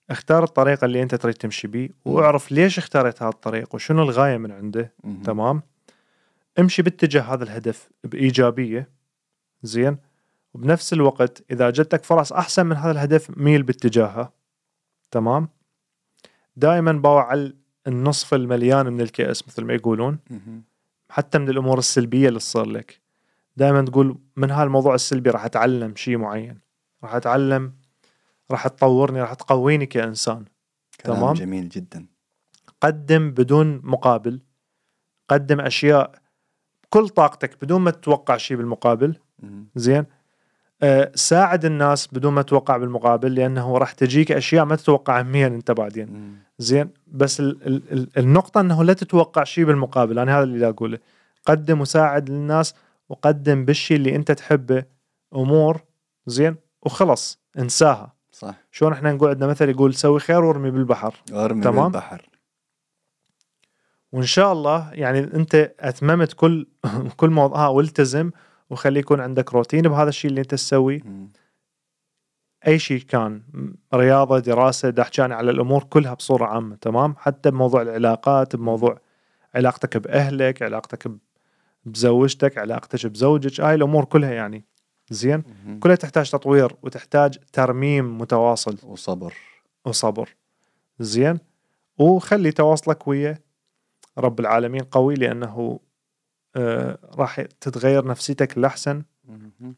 [0.10, 4.52] اختار الطريقة اللي أنت تريد تمشي بيه واعرف ليش اختاريت هذا الطريق وشنو الغاية من
[4.52, 4.94] عنده.
[5.24, 5.62] تمام؟
[6.60, 8.90] امشي باتجاه هذا الهدف بإيجابية.
[9.64, 9.98] زين؟
[10.54, 14.34] وبنفس الوقت إذا جتك فرص أحسن من هذا الهدف ميل باتجاهها.
[15.12, 15.50] تمام؟
[16.56, 17.54] دائما باوع على
[17.88, 20.20] النصف المليان من الكأس مثل ما يقولون.
[21.10, 23.02] حتى من الأمور السلبية اللي تصير لك.
[23.58, 26.60] دائما تقول من هالموضوع السلبي راح أتعلم شيء معين.
[27.04, 27.74] راح أتعلم
[28.52, 30.46] راح تطورني راح تقويني كإنسان.
[31.06, 31.34] كلام تمام.
[31.34, 32.06] جميل جدا.
[32.82, 34.42] قدم بدون مقابل.
[35.30, 36.22] قدم أشياء
[36.84, 39.16] بكل طاقتك بدون ما تتوقع شيء بالمقابل.
[39.76, 40.06] زين؟
[41.16, 46.38] ساعد الناس بدون ما تتوقع بالمقابل لأنه راح تجيك أشياء ما تتوقعها منين أنت بعدين.
[46.60, 51.00] زين؟ بس ال ال ال النقطة أنه لا تتوقع شيء بالمقابل أنا هذا اللي أقوله.
[51.46, 52.76] قدم وساعد للناس
[53.10, 54.84] وقدم بالشيء اللي أنت تحبه
[55.36, 55.82] أمور
[56.26, 58.14] زين؟ وخلص انساها.
[58.32, 58.56] صح.
[58.72, 61.16] شلون إحنا نقول عندنا مثل يقول سوي خير وارمي بالبحر.
[61.34, 61.84] ارمي تمام.
[61.92, 62.30] بالبحر.
[64.12, 66.68] وإن شاء الله يعني أنت أتممت كل
[67.18, 68.32] كل موضوع والتزم
[68.72, 71.02] وخلي يكون عندك روتين بهذا الشيء اللي انت تسويه.
[72.68, 73.42] أي شيء كان
[73.94, 79.00] رياضة دراسة احكي على الأمور كلها بصورة عامة تمام؟ حتى بموضوع العلاقات بموضوع
[79.56, 81.12] علاقتك بأهلك علاقتك
[81.86, 84.66] بزوجتك علاقتك بزوجك هاي الأمور كلها يعني.
[85.10, 85.44] زين.
[85.80, 88.78] كلها تحتاج تطوير وتحتاج ترميم متواصل.
[88.84, 89.34] وصبر.
[89.86, 90.36] وصبر.
[91.00, 91.40] زين؟
[91.98, 93.38] وخلي تواصلك ويا
[94.18, 95.80] رب العالمين قوي لأنه
[97.16, 99.76] راح تتغير نفسيتك للاحسن مهم.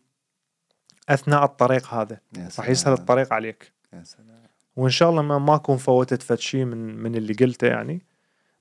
[1.09, 2.69] أثناء الطريق هذا يا راح.
[2.69, 4.43] يسهل الطريق عليك يا سلام
[4.75, 8.01] وإن شاء الله ما ما اكون فوتت فد شيء من من اللي قلته يعني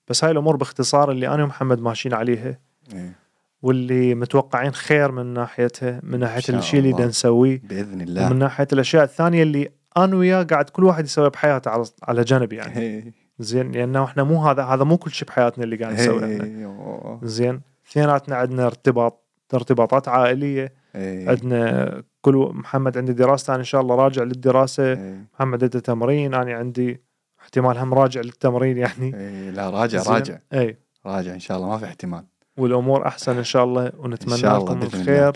[0.09, 2.59] بس هاي الأمور باختصار اللي أنا ومحمد ماشيين عليها
[2.93, 3.17] إيه.
[3.63, 6.93] واللي متوقعين خير من ناحيتها من ناحية الشيء اللي.
[6.93, 11.29] بدنا نسويه بإذن ومن الله ناحية الأشياء الثانية اللي أنا وياه قاعد كل واحد يسويها
[11.29, 13.13] بحياته على على جنب يعني إيه.
[13.39, 17.21] زين لأنه إحنا مو هذا هذا مو كل شيء بحياتنا اللي قاعد نسويه إيه.
[17.23, 17.61] زين
[17.93, 19.23] اثنيناتنا عندنا ارتباط
[19.55, 21.29] ارتباطات عائلية إيه.
[21.29, 25.27] عندنا كل محمد عندي دراسته أنا إن شاء الله راجع للدراسة إيه.
[25.35, 27.03] محمد عنده تمرين أنا عندي
[27.41, 29.51] احتمال هم راجع للتمرين يعني إيه.
[29.51, 32.25] لا راجع زين؟ راجع إي راجع إن شاء الله ما في احتمال
[32.59, 35.33] والأمور أحسن إن شاء الله ونتمنى شاء الله لكم الخير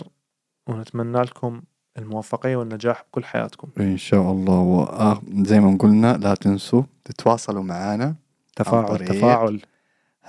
[0.67, 1.61] ونتمنى لكم
[1.97, 4.59] الموفقية والنجاح بكل حياتكم إن شاء الله
[5.39, 8.15] وزي ما قلنا لا تنسوا تتواصلوا معنا
[8.55, 9.05] تفاعل.
[9.05, 9.61] تفاعل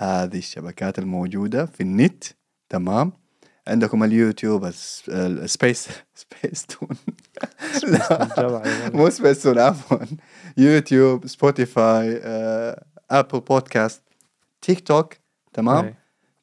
[0.00, 2.24] هذه الشبكات الموجودة في النت
[2.68, 3.12] تمام؟
[3.68, 4.64] عندكم ال YouTube
[5.08, 6.88] ال Space Spacetoon
[7.82, 8.90] لا.
[8.94, 9.98] مو سبيس تون عفوا.
[10.56, 12.20] YouTube Spotify
[13.10, 14.02] Apple Podcast
[14.62, 15.14] TikTok
[15.52, 15.94] تمام.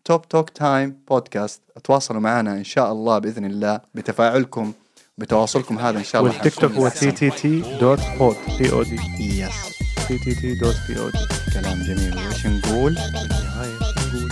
[0.06, 4.74] توب توك تايم بودكاست تواصلوا معنا إن شاء الله بإذن الله بتفاعلكم
[5.18, 6.34] بتواصلكم هذا إن شاء الله.
[6.34, 9.75] والتيك توك هو تي تي تي دوت بود بي أو دي يس
[10.08, 11.18] تي تي تي دوت بي أو دي
[11.54, 14.32] كلام جميل وش نقول؟ بالنهايه شو نقول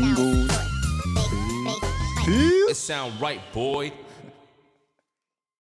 [0.00, 0.48] نقول
[2.70, 3.92] It sound right, boy.